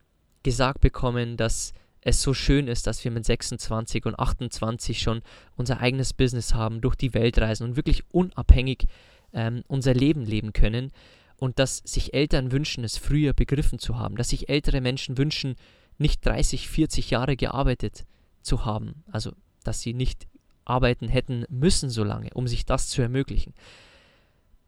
gesagt 0.42 0.80
bekommen, 0.80 1.36
dass 1.36 1.74
es 2.00 2.22
so 2.22 2.32
schön 2.32 2.68
ist, 2.68 2.86
dass 2.86 3.04
wir 3.04 3.10
mit 3.10 3.24
26 3.24 4.06
und 4.06 4.18
28 4.18 5.00
schon 5.00 5.22
unser 5.56 5.80
eigenes 5.80 6.12
Business 6.12 6.54
haben, 6.54 6.80
durch 6.80 6.94
die 6.94 7.14
Welt 7.14 7.38
reisen 7.38 7.64
und 7.64 7.76
wirklich 7.76 8.04
unabhängig 8.10 8.86
ähm, 9.32 9.62
unser 9.68 9.94
Leben 9.94 10.24
leben 10.24 10.52
können. 10.52 10.92
Und 11.38 11.58
dass 11.58 11.78
sich 11.78 12.14
Eltern 12.14 12.50
wünschen, 12.50 12.82
es 12.82 12.96
früher 12.96 13.34
begriffen 13.34 13.78
zu 13.78 13.98
haben, 13.98 14.16
dass 14.16 14.30
sich 14.30 14.48
ältere 14.48 14.80
Menschen 14.80 15.18
wünschen, 15.18 15.56
nicht 15.98 16.24
30, 16.24 16.68
40 16.68 17.10
Jahre 17.10 17.36
gearbeitet 17.36 18.06
zu 18.42 18.64
haben, 18.64 19.04
also 19.10 19.32
dass 19.64 19.80
sie 19.80 19.92
nicht 19.92 20.26
arbeiten 20.64 21.08
hätten 21.08 21.44
müssen 21.48 21.90
so 21.90 22.04
lange, 22.04 22.30
um 22.34 22.48
sich 22.48 22.64
das 22.64 22.88
zu 22.88 23.02
ermöglichen. 23.02 23.54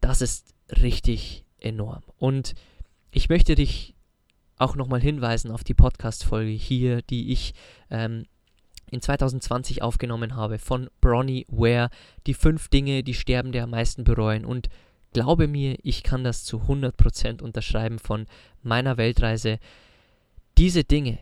Das 0.01 0.21
ist 0.21 0.55
richtig 0.71 1.45
enorm. 1.59 2.03
Und 2.19 2.55
ich 3.11 3.29
möchte 3.29 3.55
dich 3.55 3.95
auch 4.57 4.77
nochmal 4.77 5.01
hinweisen 5.01 5.51
auf 5.51 5.65
die 5.65 5.75
Podcast-Folge 5.75 6.51
hier, 6.51 7.03
die 7.03 7.33
ich 7.33 7.55
ähm, 7.91 8.27
in 8.91 9.01
2020 9.01 9.83
aufgenommen 9.83 10.37
habe 10.37 10.59
von 10.59 10.89
Bronnie 11.01 11.47
Ware, 11.49 11.91
die 12.27 12.35
fünf 12.35 12.69
Dinge, 12.69 13.03
die 13.03 13.15
Sterbende 13.15 13.63
am 13.63 13.71
meisten 13.71 14.05
bereuen. 14.05 14.45
Und 14.45 14.69
glaube 15.13 15.49
mir, 15.49 15.77
ich 15.83 16.03
kann 16.03 16.25
das 16.25 16.45
zu 16.45 16.63
100% 16.63 17.43
unterschreiben 17.43 17.99
von 17.99 18.27
meiner 18.63 18.97
Weltreise. 18.97 19.59
Diese 20.57 20.85
Dinge 20.85 21.19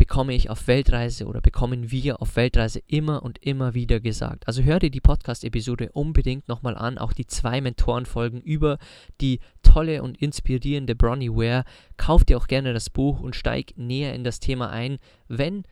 bekomme 0.00 0.32
ich 0.32 0.48
auf 0.48 0.66
Weltreise 0.66 1.26
oder 1.26 1.42
bekommen 1.42 1.90
wir 1.90 2.22
auf 2.22 2.34
Weltreise 2.36 2.80
immer 2.86 3.22
und 3.22 3.36
immer 3.44 3.74
wieder 3.74 4.00
gesagt. 4.00 4.48
Also 4.48 4.62
hör 4.62 4.78
dir 4.78 4.90
die 4.90 5.02
Podcast-Episode 5.02 5.90
unbedingt 5.92 6.48
nochmal 6.48 6.74
an, 6.74 6.96
auch 6.96 7.12
die 7.12 7.26
zwei 7.26 7.60
Mentorenfolgen 7.60 8.40
über 8.40 8.78
die 9.20 9.40
tolle 9.62 10.02
und 10.02 10.16
inspirierende 10.16 10.94
Bronnie 10.94 11.28
Ware. 11.28 11.64
Kauf 11.98 12.24
dir 12.24 12.38
auch 12.38 12.46
gerne 12.46 12.72
das 12.72 12.88
Buch 12.88 13.20
und 13.20 13.36
steig 13.36 13.76
näher 13.76 14.14
in 14.14 14.24
das 14.24 14.40
Thema 14.40 14.70
ein, 14.70 14.96
wenn 15.28 15.64
du 15.64 15.68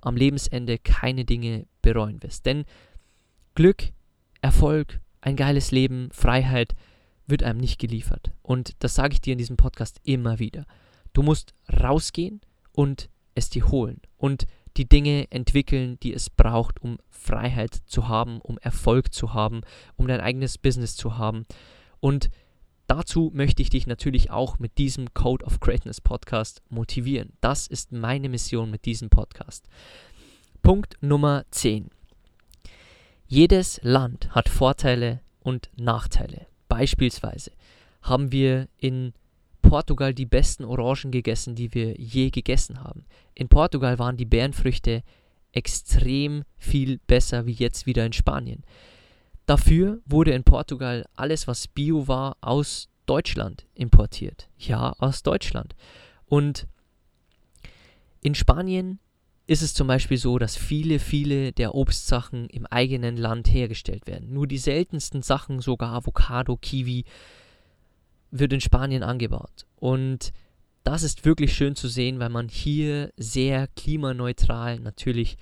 am 0.00 0.16
Lebensende 0.16 0.78
keine 0.78 1.24
Dinge 1.24 1.66
bereuen 1.82 2.22
wirst. 2.22 2.46
Denn 2.46 2.64
Glück, 3.54 3.92
Erfolg, 4.40 5.00
ein 5.20 5.36
geiles 5.36 5.70
Leben, 5.70 6.08
Freiheit 6.12 6.74
wird 7.26 7.42
einem 7.42 7.60
nicht 7.60 7.78
geliefert. 7.78 8.32
Und 8.42 8.72
das 8.80 8.94
sage 8.94 9.14
ich 9.14 9.20
dir 9.20 9.32
in 9.32 9.38
diesem 9.38 9.56
Podcast 9.56 10.00
immer 10.04 10.38
wieder. 10.38 10.64
Du 11.12 11.22
musst 11.22 11.54
rausgehen 11.72 12.40
und 12.72 13.08
es 13.34 13.50
dir 13.50 13.68
holen 13.68 14.00
und 14.16 14.46
die 14.76 14.88
Dinge 14.88 15.26
entwickeln, 15.30 15.98
die 16.02 16.14
es 16.14 16.30
braucht, 16.30 16.80
um 16.80 16.98
Freiheit 17.10 17.74
zu 17.86 18.08
haben, 18.08 18.40
um 18.40 18.58
Erfolg 18.58 19.12
zu 19.12 19.34
haben, 19.34 19.62
um 19.96 20.06
dein 20.06 20.20
eigenes 20.20 20.56
Business 20.58 20.94
zu 20.94 21.18
haben. 21.18 21.44
Und 22.00 22.30
dazu 22.88 23.30
möchte 23.32 23.62
ich 23.62 23.70
dich 23.70 23.86
natürlich 23.86 24.30
auch 24.30 24.58
mit 24.58 24.78
diesem 24.78 25.14
Code 25.14 25.44
of 25.44 25.60
Greatness 25.60 26.00
Podcast 26.00 26.62
motivieren. 26.68 27.34
Das 27.40 27.68
ist 27.68 27.92
meine 27.92 28.28
Mission 28.28 28.70
mit 28.70 28.84
diesem 28.84 29.10
Podcast. 29.10 29.68
Punkt 30.62 30.96
Nummer 31.00 31.44
10. 31.52 31.90
Jedes 33.26 33.78
Land 33.82 34.34
hat 34.34 34.48
Vorteile 34.48 35.20
und 35.40 35.70
Nachteile. 35.76 36.46
Beispielsweise 36.68 37.52
haben 38.02 38.32
wir 38.32 38.68
in 38.78 39.12
Portugal 39.62 40.14
die 40.14 40.26
besten 40.26 40.64
Orangen 40.64 41.10
gegessen, 41.10 41.54
die 41.54 41.74
wir 41.74 41.94
je 42.00 42.30
gegessen 42.30 42.82
haben. 42.82 43.04
In 43.34 43.48
Portugal 43.48 43.98
waren 43.98 44.16
die 44.16 44.24
Beerenfrüchte 44.24 45.02
extrem 45.52 46.44
viel 46.56 46.98
besser 47.06 47.46
wie 47.46 47.52
jetzt 47.52 47.86
wieder 47.86 48.06
in 48.06 48.12
Spanien. 48.12 48.64
Dafür 49.48 50.02
wurde 50.04 50.32
in 50.32 50.44
Portugal 50.44 51.06
alles, 51.16 51.46
was 51.46 51.68
Bio 51.68 52.06
war, 52.06 52.36
aus 52.42 52.90
Deutschland 53.06 53.66
importiert. 53.74 54.46
Ja, 54.58 54.92
aus 54.98 55.22
Deutschland. 55.22 55.74
Und 56.26 56.66
in 58.20 58.34
Spanien 58.34 58.98
ist 59.46 59.62
es 59.62 59.72
zum 59.72 59.86
Beispiel 59.86 60.18
so, 60.18 60.36
dass 60.38 60.58
viele, 60.58 60.98
viele 60.98 61.52
der 61.52 61.74
Obstsachen 61.74 62.50
im 62.50 62.66
eigenen 62.66 63.16
Land 63.16 63.50
hergestellt 63.50 64.06
werden. 64.06 64.34
Nur 64.34 64.46
die 64.46 64.58
seltensten 64.58 65.22
Sachen, 65.22 65.62
sogar 65.62 65.94
Avocado, 65.94 66.58
Kiwi, 66.58 67.06
wird 68.30 68.52
in 68.52 68.60
Spanien 68.60 69.02
angebaut. 69.02 69.64
Und 69.76 70.34
das 70.84 71.02
ist 71.02 71.24
wirklich 71.24 71.54
schön 71.54 71.74
zu 71.74 71.88
sehen, 71.88 72.18
weil 72.18 72.28
man 72.28 72.50
hier 72.50 73.14
sehr 73.16 73.66
klimaneutral 73.68 74.78
natürlich 74.78 75.38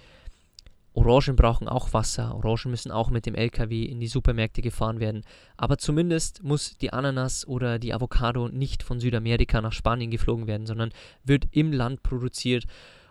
Orangen 0.97 1.37
brauchen 1.37 1.69
auch 1.69 1.93
Wasser, 1.93 2.35
Orangen 2.35 2.71
müssen 2.71 2.91
auch 2.91 3.11
mit 3.11 3.27
dem 3.27 3.35
LKW 3.35 3.85
in 3.85 4.01
die 4.01 4.07
Supermärkte 4.07 4.63
gefahren 4.63 4.99
werden. 4.99 5.25
Aber 5.59 5.77
zumindest 5.77 6.43
muss 6.43 6.79
die 6.79 6.91
Ananas 6.91 7.47
oder 7.47 7.79
die 7.79 7.93
Avocado 7.93 8.49
nicht 8.49 8.83
von 8.83 8.99
Südamerika 8.99 9.61
nach 9.61 9.75
Spanien 9.75 10.11
geflogen 10.11 10.47
werden, 10.47 10.67
sondern 10.67 10.93
wird 11.23 11.45
im 11.51 11.71
Land 11.71 12.03
produziert. 12.03 12.65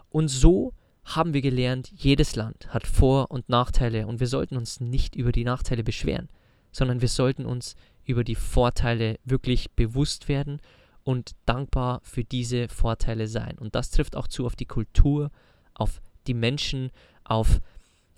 Und 0.09 0.29
so 0.29 0.73
haben 1.03 1.35
wir 1.35 1.41
gelernt, 1.41 1.91
jedes 1.95 2.35
Land 2.35 2.73
hat 2.73 2.87
Vor- 2.87 3.29
und 3.29 3.49
Nachteile 3.49 4.07
und 4.07 4.19
wir 4.19 4.27
sollten 4.27 4.57
uns 4.57 4.79
nicht 4.79 5.15
über 5.15 5.31
die 5.31 5.43
Nachteile 5.43 5.83
beschweren, 5.83 6.29
sondern 6.71 7.01
wir 7.01 7.07
sollten 7.07 7.45
uns 7.45 7.75
über 8.03 8.23
die 8.23 8.33
Vorteile 8.33 9.19
wirklich 9.25 9.69
bewusst 9.71 10.27
werden 10.27 10.59
und 11.03 11.35
dankbar 11.45 12.01
für 12.03 12.23
diese 12.23 12.67
Vorteile 12.67 13.27
sein. 13.27 13.59
Und 13.59 13.75
das 13.75 13.91
trifft 13.91 14.15
auch 14.15 14.27
zu 14.27 14.47
auf 14.47 14.55
die 14.55 14.65
Kultur, 14.65 15.29
auf 15.75 16.01
die 16.25 16.33
Menschen, 16.33 16.89
auf 17.23 17.61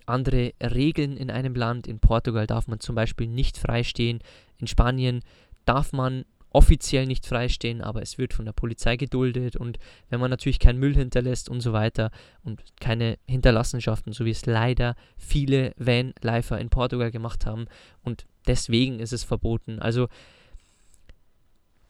andere 0.08 0.52
Regeln 0.62 1.16
in 1.16 1.30
einem 1.30 1.54
Land. 1.54 1.86
In 1.86 2.00
Portugal 2.00 2.46
darf 2.46 2.68
man 2.68 2.80
zum 2.80 2.94
Beispiel 2.94 3.26
nicht 3.26 3.58
freistehen. 3.58 4.20
In 4.58 4.66
Spanien 4.66 5.20
darf 5.64 5.92
man 5.92 6.24
offiziell 6.50 7.06
nicht 7.06 7.26
freistehen, 7.26 7.82
aber 7.82 8.02
es 8.02 8.18
wird 8.18 8.32
von 8.32 8.46
der 8.46 8.52
Polizei 8.52 8.96
geduldet 8.96 9.56
und 9.56 9.78
wenn 10.08 10.18
man 10.18 10.30
natürlich 10.30 10.58
keinen 10.58 10.78
Müll 10.78 10.94
hinterlässt 10.94 11.48
und 11.50 11.60
so 11.60 11.72
weiter 11.72 12.10
und 12.42 12.62
keine 12.80 13.18
Hinterlassenschaften, 13.26 14.12
so 14.12 14.24
wie 14.24 14.30
es 14.30 14.46
leider 14.46 14.94
viele 15.18 15.72
Van-Lifer 15.76 16.58
in 16.58 16.70
Portugal 16.70 17.10
gemacht 17.10 17.44
haben 17.44 17.66
und 18.02 18.24
deswegen 18.46 18.98
ist 18.98 19.12
es 19.12 19.24
verboten. 19.24 19.78
Also 19.78 20.08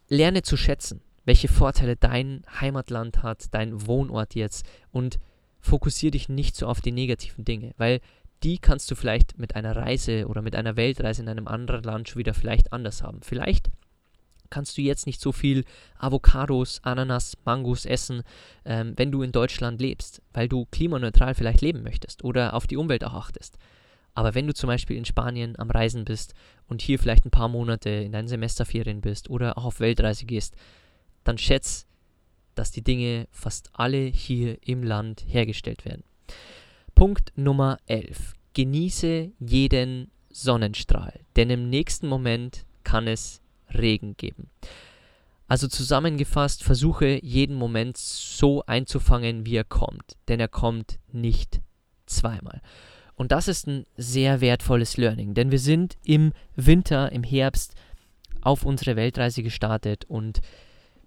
lerne 0.08 0.42
zu 0.42 0.56
schätzen, 0.56 1.02
welche 1.24 1.48
Vorteile 1.48 1.96
dein 1.96 2.42
Heimatland 2.60 3.22
hat, 3.22 3.46
dein 3.52 3.86
Wohnort 3.86 4.34
jetzt 4.34 4.66
und 4.90 5.20
fokussiere 5.68 6.12
dich 6.12 6.28
nicht 6.28 6.56
so 6.56 6.66
auf 6.66 6.80
die 6.80 6.92
negativen 6.92 7.44
Dinge, 7.44 7.74
weil 7.76 8.00
die 8.42 8.58
kannst 8.58 8.90
du 8.90 8.94
vielleicht 8.94 9.38
mit 9.38 9.56
einer 9.56 9.76
Reise 9.76 10.26
oder 10.26 10.42
mit 10.42 10.54
einer 10.54 10.76
Weltreise 10.76 11.22
in 11.22 11.28
einem 11.28 11.48
anderen 11.48 11.82
Land 11.82 12.08
schon 12.08 12.20
wieder 12.20 12.34
vielleicht 12.34 12.72
anders 12.72 13.02
haben. 13.02 13.20
Vielleicht 13.22 13.70
kannst 14.50 14.78
du 14.78 14.82
jetzt 14.82 15.06
nicht 15.06 15.20
so 15.20 15.32
viel 15.32 15.64
Avocados, 15.98 16.80
Ananas, 16.82 17.36
Mangos 17.44 17.84
essen, 17.84 18.22
ähm, 18.64 18.94
wenn 18.96 19.12
du 19.12 19.22
in 19.22 19.32
Deutschland 19.32 19.80
lebst, 19.80 20.22
weil 20.32 20.48
du 20.48 20.66
klimaneutral 20.70 21.34
vielleicht 21.34 21.60
leben 21.60 21.82
möchtest 21.82 22.24
oder 22.24 22.54
auf 22.54 22.66
die 22.66 22.76
Umwelt 22.76 23.04
auch 23.04 23.14
achtest. 23.14 23.58
Aber 24.14 24.34
wenn 24.34 24.46
du 24.46 24.54
zum 24.54 24.68
Beispiel 24.68 24.96
in 24.96 25.04
Spanien 25.04 25.58
am 25.58 25.70
Reisen 25.70 26.04
bist 26.04 26.34
und 26.66 26.80
hier 26.80 26.98
vielleicht 26.98 27.26
ein 27.26 27.30
paar 27.30 27.48
Monate 27.48 27.90
in 27.90 28.12
deinen 28.12 28.28
Semesterferien 28.28 29.00
bist 29.00 29.30
oder 29.30 29.58
auch 29.58 29.64
auf 29.64 29.80
Weltreise 29.80 30.24
gehst, 30.24 30.56
dann 31.24 31.38
schätz, 31.38 31.86
dass 32.58 32.70
die 32.70 32.82
Dinge 32.82 33.28
fast 33.30 33.70
alle 33.72 33.98
hier 33.98 34.58
im 34.66 34.82
Land 34.82 35.24
hergestellt 35.26 35.84
werden. 35.84 36.02
Punkt 36.94 37.32
Nummer 37.36 37.78
11. 37.86 38.34
Genieße 38.54 39.30
jeden 39.38 40.10
Sonnenstrahl, 40.30 41.20
denn 41.36 41.50
im 41.50 41.70
nächsten 41.70 42.08
Moment 42.08 42.64
kann 42.82 43.06
es 43.06 43.40
Regen 43.72 44.16
geben. 44.16 44.50
Also 45.46 45.68
zusammengefasst, 45.68 46.62
versuche 46.62 47.24
jeden 47.24 47.56
Moment 47.56 47.96
so 47.96 48.62
einzufangen, 48.66 49.46
wie 49.46 49.56
er 49.56 49.64
kommt, 49.64 50.16
denn 50.28 50.40
er 50.40 50.48
kommt 50.48 50.98
nicht 51.10 51.60
zweimal. 52.06 52.60
Und 53.14 53.32
das 53.32 53.48
ist 53.48 53.66
ein 53.66 53.86
sehr 53.96 54.40
wertvolles 54.40 54.96
Learning, 54.96 55.34
denn 55.34 55.50
wir 55.50 55.58
sind 55.58 55.96
im 56.04 56.32
Winter, 56.54 57.10
im 57.12 57.22
Herbst 57.22 57.74
auf 58.42 58.64
unsere 58.64 58.96
Weltreise 58.96 59.42
gestartet 59.42 60.04
und 60.04 60.40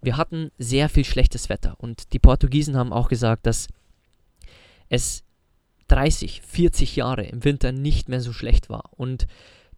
wir 0.02 0.18
hatten 0.18 0.52
sehr 0.58 0.90
viel 0.90 1.06
schlechtes 1.06 1.50
Wetter. 1.50 1.76
Und 1.78 2.14
die 2.14 2.20
Portugiesen 2.20 2.76
haben 2.76 2.94
auch 2.94 3.10
gesagt, 3.10 3.46
dass 3.46 3.68
es 4.90 5.24
30, 5.88 6.42
40 6.42 6.96
Jahre 6.96 7.24
im 7.24 7.44
Winter 7.44 7.72
nicht 7.72 8.10
mehr 8.10 8.22
so 8.22 8.34
schlecht 8.34 8.70
war. 8.70 8.90
Und 8.96 9.28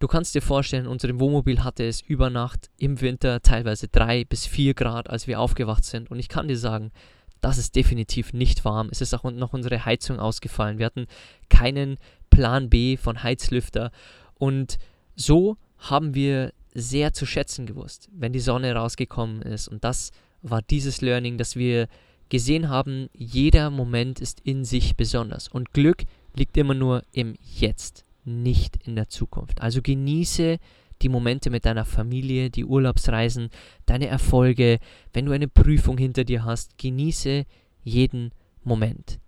Du 0.04 0.08
kannst 0.08 0.36
dir 0.36 0.42
vorstellen, 0.42 0.86
unser 0.86 1.18
Wohnmobil 1.18 1.64
hatte 1.64 1.86
es 1.86 2.02
über 2.02 2.30
Nacht 2.30 2.70
im 2.78 3.00
Winter 3.00 3.42
teilweise 3.42 3.88
3 3.88 4.26
bis 4.26 4.46
4 4.46 4.74
Grad, 4.74 5.10
als 5.10 5.28
wir 5.28 5.40
aufgewacht 5.40 5.86
sind. 5.86 6.12
Und 6.12 6.20
ich 6.20 6.28
kann 6.28 6.50
dir 6.50 6.58
sagen, 6.58 6.92
das 7.40 7.58
ist 7.58 7.74
definitiv 7.74 8.34
nicht 8.34 8.66
warm. 8.66 8.90
Es 8.92 9.00
ist 9.00 9.14
auch 9.14 9.24
noch 9.32 9.54
unsere 9.54 9.86
Heizung 9.86 10.20
ausgefallen. 10.20 10.78
Wir 10.78 10.88
hatten 10.88 11.08
keinen 11.48 12.00
Plan 12.30 12.70
B 12.70 12.98
von 12.98 13.24
Heizlüfter. 13.24 13.92
Und 14.36 14.78
so 15.16 15.56
haben 15.78 16.16
wir 16.16 16.52
sehr 16.74 17.14
zu 17.14 17.26
schätzen 17.26 17.66
gewusst, 17.66 18.10
wenn 18.14 18.34
die 18.34 18.40
Sonne 18.40 18.74
rausgekommen 18.74 19.42
ist. 19.42 19.68
Und 19.68 19.84
das 19.84 20.12
war 20.42 20.62
dieses 20.62 21.02
Learning, 21.02 21.38
dass 21.38 21.56
wir 21.56 21.88
gesehen 22.30 22.70
haben, 22.70 23.10
jeder 23.14 23.70
Moment 23.70 24.20
ist 24.20 24.42
in 24.42 24.66
sich 24.66 24.96
besonders. 24.96 25.48
Und 25.48 25.74
Glück 25.74 26.04
liegt 26.36 26.58
immer 26.58 26.74
nur 26.74 27.04
im 27.12 27.36
Jetzt 27.42 28.06
nicht 28.26 28.78
in 28.86 28.96
der 28.96 29.10
Zukunft. 29.10 29.62
Also 29.62 29.82
genieße 29.82 30.58
die 31.02 31.10
Momente 31.10 31.50
mit 31.50 31.66
deiner 31.66 31.86
Familie, 31.86 32.50
die 32.50 32.66
Urlaubsreisen, 32.66 33.50
deine 33.86 34.08
Erfolge, 34.08 34.80
wenn 35.12 35.26
du 35.26 35.32
eine 35.32 35.48
Prüfung 35.48 35.98
hinter 35.98 36.24
dir 36.24 36.46
hast, 36.46 36.78
genieße 36.78 37.46
jeden 37.84 38.32
Moment. 38.64 39.20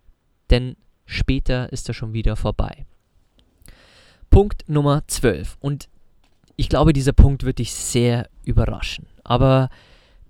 Denn 0.49 0.77
später 1.05 1.71
ist 1.71 1.87
er 1.89 1.93
schon 1.93 2.13
wieder 2.13 2.35
vorbei. 2.35 2.85
Punkt 4.29 4.67
Nummer 4.67 5.03
12. 5.07 5.57
Und 5.59 5.89
ich 6.55 6.69
glaube, 6.69 6.93
dieser 6.93 7.13
Punkt 7.13 7.43
wird 7.43 7.59
dich 7.59 7.73
sehr 7.73 8.29
überraschen. 8.43 9.07
Aber 9.23 9.69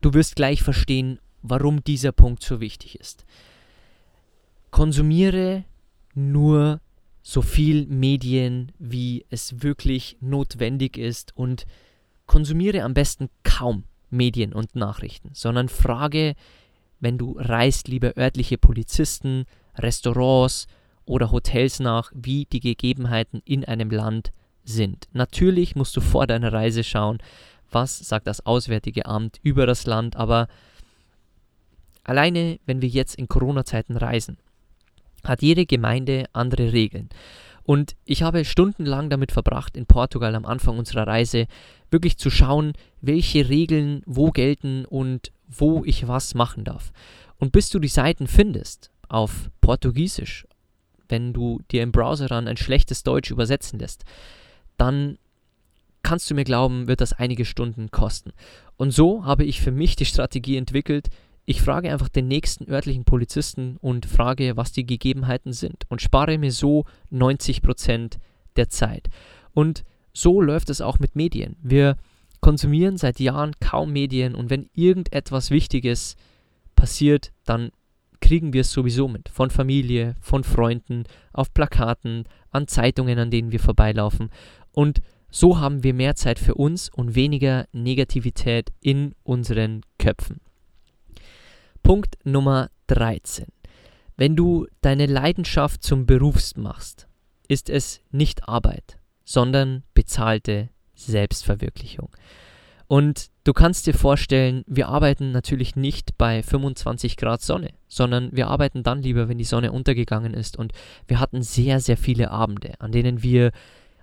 du 0.02 0.14
wirst 0.14 0.36
gleich 0.36 0.64
verstehen, 0.64 1.20
warum 1.42 1.84
dieser 1.84 2.12
Punkt 2.12 2.44
so 2.44 2.60
wichtig 2.60 3.00
ist. 3.00 3.26
Konsumiere 4.72 5.64
nur 6.16 6.82
so 7.22 7.42
viel 7.42 7.88
Medien, 7.88 8.72
wie 8.78 9.26
es 9.30 9.64
wirklich 9.64 10.18
notwendig 10.22 10.98
ist 10.98 11.36
und 11.36 11.66
konsumiere 12.26 12.84
am 12.84 12.94
besten 12.94 13.30
kaum 13.44 13.84
Medien 14.10 14.54
und 14.54 14.76
Nachrichten, 14.76 15.30
sondern 15.34 15.70
frage, 15.70 16.36
wenn 17.00 17.18
du 17.18 17.36
reist, 17.38 17.88
lieber 17.88 18.18
örtliche 18.18 18.58
Polizisten, 18.58 19.46
Restaurants 19.76 20.68
oder 21.06 21.32
Hotels 21.32 21.80
nach, 21.80 22.12
wie 22.16 22.46
die 22.46 22.60
Gegebenheiten 22.60 23.42
in 23.46 23.66
einem 23.66 23.92
Land 23.92 24.32
sind. 24.66 25.08
Natürlich 25.14 25.76
musst 25.76 25.96
du 25.96 26.02
vor 26.02 26.28
deiner 26.28 26.52
Reise 26.52 26.84
schauen, 26.84 27.20
was 27.72 27.98
sagt 27.98 28.28
das 28.28 28.46
Auswärtige 28.46 29.06
Amt 29.06 29.40
über 29.44 29.66
das 29.66 29.86
Land, 29.86 30.16
aber 30.16 30.48
alleine, 32.04 32.60
wenn 32.66 32.82
wir 32.82 32.90
jetzt 32.90 33.16
in 33.16 33.28
Corona-Zeiten 33.28 33.98
reisen, 33.98 34.38
hat 35.24 35.42
jede 35.42 35.66
Gemeinde 35.66 36.26
andere 36.34 36.74
Regeln. 36.74 37.10
Und 37.64 37.96
ich 38.06 38.22
habe 38.22 38.46
stundenlang 38.46 39.10
damit 39.10 39.32
verbracht, 39.32 39.76
in 39.76 39.88
Portugal 39.88 40.36
am 40.36 40.46
Anfang 40.46 40.78
unserer 40.78 41.08
Reise 41.08 41.48
wirklich 41.90 42.18
zu 42.18 42.30
schauen, 42.30 42.74
welche 43.02 43.50
Regeln 43.50 44.04
wo 44.06 44.30
gelten 44.30 44.86
und 44.86 45.32
wo 45.48 45.84
ich 45.84 46.08
was 46.08 46.36
machen 46.36 46.64
darf. 46.64 46.92
Und 47.40 47.52
bis 47.52 47.70
du 47.70 47.80
die 47.80 47.88
Seiten 47.88 48.28
findest 48.28 48.92
auf 49.10 49.50
Portugiesisch, 49.62 50.48
wenn 51.10 51.34
du 51.34 51.60
dir 51.72 51.82
im 51.82 51.92
Browser 51.92 52.28
dann 52.28 52.48
ein 52.48 52.58
schlechtes 52.58 53.04
Deutsch 53.04 53.32
übersetzen 53.32 53.80
lässt, 53.80 54.06
dann 54.78 55.18
kannst 56.04 56.30
du 56.30 56.36
mir 56.36 56.44
glauben, 56.44 56.88
wird 56.88 57.02
das 57.02 57.14
einige 57.14 57.46
Stunden 57.46 57.90
kosten. 57.92 58.32
Und 58.78 58.92
so 58.92 59.26
habe 59.26 59.44
ich 59.44 59.62
für 59.62 59.72
mich 59.72 59.96
die 59.96 60.06
Strategie 60.06 60.58
entwickelt, 60.58 61.10
ich 61.46 61.62
frage 61.62 61.92
einfach 61.92 62.10
den 62.10 62.28
nächsten 62.28 62.70
örtlichen 62.70 63.06
Polizisten 63.06 63.78
und 63.80 64.08
frage, 64.08 64.58
was 64.58 64.72
die 64.72 64.86
Gegebenheiten 64.86 65.54
sind 65.54 65.84
und 65.90 66.02
spare 66.02 66.40
mir 66.40 66.52
so 66.52 66.86
90% 67.12 68.18
der 68.56 68.70
Zeit. 68.70 69.10
Und 69.54 69.84
so 70.12 70.42
läuft 70.42 70.70
es 70.72 70.82
auch 70.82 70.98
mit 70.98 71.16
Medien. 71.16 71.56
Wir 71.62 71.98
konsumieren 72.42 72.98
seit 72.98 73.20
Jahren 73.20 73.54
kaum 73.60 73.92
Medien 73.92 74.34
und 74.34 74.50
wenn 74.50 74.70
irgendetwas 74.74 75.52
Wichtiges 75.52 76.16
passiert, 76.76 77.32
dann 77.46 77.72
kriegen 78.22 78.54
wir 78.54 78.62
es 78.62 78.72
sowieso 78.72 79.08
mit. 79.08 79.30
Von 79.30 79.52
Familie, 79.52 80.16
von 80.20 80.44
Freunden, 80.44 81.04
auf 81.32 81.54
Plakaten, 81.54 82.24
an 82.50 82.68
Zeitungen, 82.68 83.20
an 83.20 83.30
denen 83.30 83.52
wir 83.52 83.60
vorbeilaufen. 83.60 84.30
Und 84.76 85.02
so 85.32 85.60
haben 85.60 85.84
wir 85.84 85.94
mehr 85.94 86.16
Zeit 86.16 86.38
für 86.38 86.56
uns 86.56 86.90
und 86.90 87.16
weniger 87.16 87.66
Negativität 87.72 88.74
in 88.82 89.16
unseren 89.24 89.82
Köpfen. 89.98 90.42
Punkt 91.82 92.18
Nummer 92.26 92.70
13. 92.88 93.46
Wenn 94.18 94.36
du 94.36 94.68
deine 94.82 95.06
Leidenschaft 95.06 95.82
zum 95.82 96.06
Beruf 96.06 96.42
machst, 96.58 97.08
ist 97.48 97.70
es 97.70 98.02
nicht 98.12 98.50
Arbeit, 98.50 98.98
sondern 99.24 99.84
bezahlte 99.94 100.70
Selbstverwirklichung. 100.94 102.10
Und 102.88 103.28
du 103.46 103.54
kannst 103.54 103.88
dir 103.88 103.94
vorstellen, 103.94 104.64
wir 104.68 104.90
arbeiten 104.90 105.32
natürlich 105.32 105.78
nicht 105.78 106.18
bei 106.18 106.44
25 106.44 107.16
Grad 107.16 107.42
Sonne, 107.42 107.70
sondern 107.88 108.30
wir 108.34 108.48
arbeiten 108.48 108.84
dann 108.84 109.02
lieber, 109.02 109.30
wenn 109.30 109.38
die 109.38 109.46
Sonne 109.46 109.72
untergegangen 109.72 110.34
ist. 110.34 110.58
Und 110.58 110.74
wir 111.08 111.22
hatten 111.22 111.42
sehr, 111.42 111.80
sehr 111.80 111.98
viele 111.98 112.30
Abende, 112.30 112.74
an 112.80 112.92
denen 112.92 113.24
wir 113.24 113.52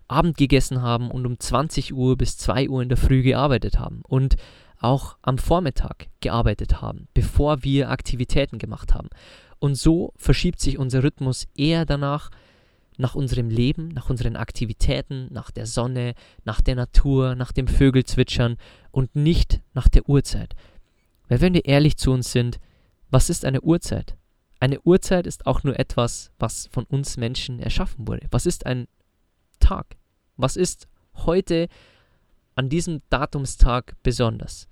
Abend 0.09 0.37
gegessen 0.37 0.83
haben 0.83 1.11
und 1.11 1.27
um 1.27 1.39
20 1.39 1.95
Uhr 1.95 2.17
bis 2.17 2.37
2 2.39 2.69
Uhr 2.69 2.83
in 2.83 2.89
der 2.89 2.99
Früh 2.99 3.23
gearbeitet 3.23 3.79
haben. 3.79 4.03
Und 4.07 4.37
auch 4.83 5.17
am 5.23 5.39
Vormittag 5.39 6.09
gearbeitet 6.21 6.83
haben, 6.83 7.09
bevor 7.15 7.63
wir 7.63 7.91
Aktivitäten 7.91 8.59
gemacht 8.59 8.95
haben. 8.95 9.09
Und 9.59 9.77
so 9.77 10.13
verschiebt 10.17 10.61
sich 10.61 10.79
unser 10.79 11.05
Rhythmus 11.05 11.47
eher 11.57 11.87
danach, 11.87 12.31
nach 12.99 13.15
unserem 13.15 13.49
Leben, 13.49 13.89
nach 13.89 14.11
unseren 14.11 14.37
Aktivitäten, 14.37 15.29
nach 15.31 15.51
der 15.51 15.67
Sonne, 15.67 16.15
nach 16.45 16.61
der 16.61 16.75
Natur, 16.75 17.35
nach 17.35 17.53
dem 17.53 17.67
Vögelzwitschern 17.67 18.57
und 18.91 19.15
nicht 19.17 19.61
nach 19.73 19.89
der 19.89 20.09
Uhrzeit. 20.09 20.55
Weil 21.29 21.41
wenn 21.41 21.55
wir 21.55 21.65
ehrlich 21.65 21.97
zu 21.97 22.13
uns 22.13 22.33
sind, 22.33 22.59
was 23.11 23.31
ist 23.31 23.45
eine 23.45 23.63
Uhrzeit? 23.63 24.17
Eine 24.61 24.81
Uhrzeit 24.83 25.27
ist 25.27 25.47
auch 25.47 25.65
nur 25.65 25.79
etwas, 25.79 26.31
was 26.39 26.69
von 26.71 26.85
uns 26.85 27.17
Menschen 27.17 27.59
erschaffen 27.59 28.07
wurde. 28.07 28.27
Was 28.31 28.47
ist 28.47 28.67
ein 28.67 28.87
Tag? 29.63 29.97
Was 30.37 30.57
ist 30.57 30.89
heute 31.15 31.69
an 32.55 32.69
diesem 32.69 33.01
Datumstag 33.09 33.95
besonders? 34.03 34.69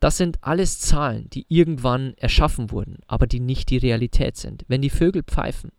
Das 0.00 0.16
sind 0.18 0.38
alles 0.42 0.80
Zahlen, 0.80 1.30
die 1.30 1.46
irgendwann 1.48 2.14
erschaffen 2.18 2.70
wurden, 2.70 2.98
aber 3.06 3.26
die 3.26 3.40
nicht 3.40 3.70
die 3.70 3.78
Realität 3.78 4.36
sind. 4.36 4.64
Wenn 4.68 4.82
die 4.82 4.90
Vögel 4.90 5.22
pfeifen 5.22 5.72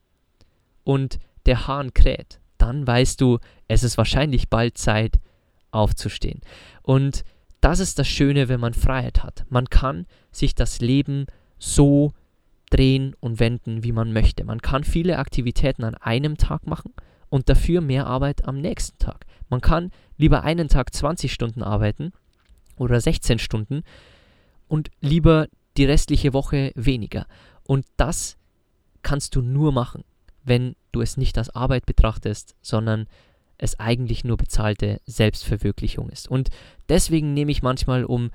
und 0.84 1.20
der 1.46 1.68
Hahn 1.68 1.94
kräht, 1.94 2.40
dann 2.58 2.88
weißt 2.88 3.22
du, 3.22 3.38
es 3.68 3.84
ist 3.84 3.98
wahrscheinlich 3.98 4.50
bald 4.50 4.78
Zeit 4.78 5.20
aufzustehen. 5.72 6.42
Und 6.82 7.24
das 7.62 7.80
ist 7.80 8.00
das 8.00 8.08
Schöne, 8.08 8.50
wenn 8.50 8.60
man 8.60 8.74
Freiheit 8.74 9.24
hat. 9.24 9.46
Man 9.50 9.70
kann 9.70 10.08
sich 10.32 10.56
das 10.56 10.82
Leben 10.82 11.28
so 11.60 12.14
drehen 12.70 13.16
und 13.20 13.40
wenden, 13.40 13.84
wie 13.84 13.92
man 13.92 14.12
möchte. 14.12 14.44
Man 14.44 14.62
kann 14.62 14.84
viele 14.84 15.20
Aktivitäten 15.20 15.84
an 15.84 15.96
einem 15.96 16.38
Tag 16.38 16.66
machen 16.66 16.94
und 17.30 17.50
dafür 17.50 17.82
mehr 17.82 18.08
Arbeit 18.08 18.46
am 18.48 18.60
nächsten 18.60 18.98
Tag. 18.98 19.26
Man 19.50 19.62
kann 19.62 19.92
lieber 20.18 20.44
einen 20.44 20.68
Tag 20.68 20.94
20 20.94 21.32
Stunden 21.32 21.64
arbeiten 21.64 22.12
oder 22.78 23.00
16 23.00 23.40
Stunden 23.40 23.84
und 24.68 24.90
lieber 25.02 25.48
die 25.78 25.86
restliche 25.86 26.34
Woche 26.34 26.72
weniger. 26.76 27.26
Und 27.64 27.86
das 27.98 28.38
kannst 29.02 29.36
du 29.36 29.42
nur 29.42 29.72
machen, 29.72 30.04
wenn 30.44 30.76
du 30.92 31.02
es 31.02 31.18
nicht 31.18 31.38
als 31.38 31.50
Arbeit 31.50 31.86
betrachtest, 31.86 32.56
sondern 32.62 33.08
es 33.58 33.80
eigentlich 33.80 34.24
nur 34.24 34.38
bezahlte 34.38 35.00
Selbstverwirklichung 35.06 36.10
ist. 36.10 36.30
Und 36.30 36.50
deswegen 36.90 37.34
nehme 37.34 37.52
ich 37.52 37.64
manchmal 37.64 38.04
um 38.04 38.32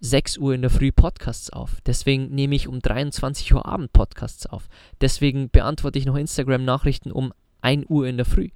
6 0.00 0.38
Uhr 0.38 0.54
in 0.54 0.62
der 0.62 0.70
Früh 0.70 0.92
Podcasts 0.92 1.50
auf. 1.50 1.80
Deswegen 1.86 2.34
nehme 2.34 2.54
ich 2.54 2.68
um 2.68 2.80
23 2.80 3.54
Uhr 3.54 3.66
Abend 3.66 3.92
Podcasts 3.92 4.46
auf. 4.46 4.68
Deswegen 5.00 5.50
beantworte 5.50 5.98
ich 5.98 6.06
noch 6.06 6.16
Instagram-Nachrichten 6.16 7.10
um 7.10 7.32
1 7.64 7.86
Uhr 7.88 8.06
in 8.06 8.16
der 8.16 8.26
Früh, 8.26 8.48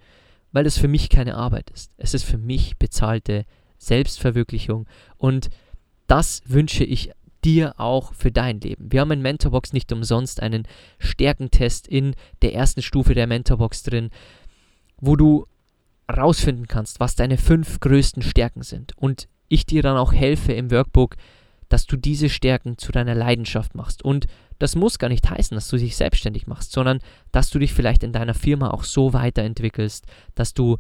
weil 0.53 0.67
es 0.67 0.79
für 0.79 0.89
mich 0.89 1.09
keine 1.09 1.37
Arbeit 1.37 1.71
ist. 1.71 1.93
Es 1.97 2.15
ist 2.15 2.25
für 2.25 2.39
mich 2.39 2.77
bezahlte 2.79 3.45
Selbstverwirklichung 3.79 4.87
und 5.17 5.51
das 6.07 6.43
wünsche 6.47 6.85
ich 6.85 7.13
dir 7.45 7.79
auch 7.79 8.15
für 8.15 8.33
dein 8.33 8.61
Leben. 8.61 8.91
Wir 8.91 9.01
haben 9.01 9.13
in 9.13 9.23
Mentorbox 9.23 9.73
nicht 9.73 9.93
umsonst 9.93 10.43
einen 10.43 10.67
Stärkentest 10.99 11.87
in 11.87 12.15
der 12.43 12.55
ersten 12.55 12.83
Stufe 12.83 13.15
der 13.15 13.27
Mentorbox 13.27 13.85
drin, 13.85 14.11
wo 15.01 15.17
du 15.17 15.47
rausfinden 16.11 16.67
kannst, 16.67 17.01
was 17.01 17.15
deine 17.15 17.37
fünf 17.37 17.81
größten 17.81 18.23
Stärken 18.23 18.63
sind. 18.63 18.97
Und 18.97 19.29
ich 19.49 19.67
dir 19.67 19.83
dann 19.83 19.97
auch 19.97 20.13
helfe 20.13 20.53
im 20.53 20.71
Workbook, 20.71 21.17
dass 21.69 21.87
du 21.87 21.97
diese 21.97 22.29
Stärken 22.29 22.79
zu 22.79 22.93
deiner 22.93 23.15
Leidenschaft 23.15 23.75
machst. 23.75 24.03
Und 24.03 24.27
das 24.59 24.75
muss 24.75 24.99
gar 24.99 25.09
nicht 25.09 25.29
heißen, 25.29 25.55
dass 25.55 25.69
du 25.69 25.77
dich 25.77 25.97
selbstständig 25.97 26.47
machst, 26.47 26.73
sondern 26.73 27.01
dass 27.33 27.51
du 27.51 27.59
dich 27.59 27.73
vielleicht 27.73 28.03
in 28.03 28.13
deiner 28.13 28.35
Firma 28.35 28.71
auch 28.71 28.85
so 28.85 29.13
weiterentwickelst, 29.13 30.07
dass 30.35 30.55
du 30.55 30.79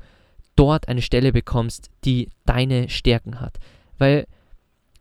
dort 0.56 0.88
eine 0.88 1.02
Stelle 1.02 1.32
bekommst, 1.32 1.90
die 2.04 2.30
deine 2.44 2.88
Stärken 2.88 3.40
hat. 3.40 3.58
Weil 3.98 4.26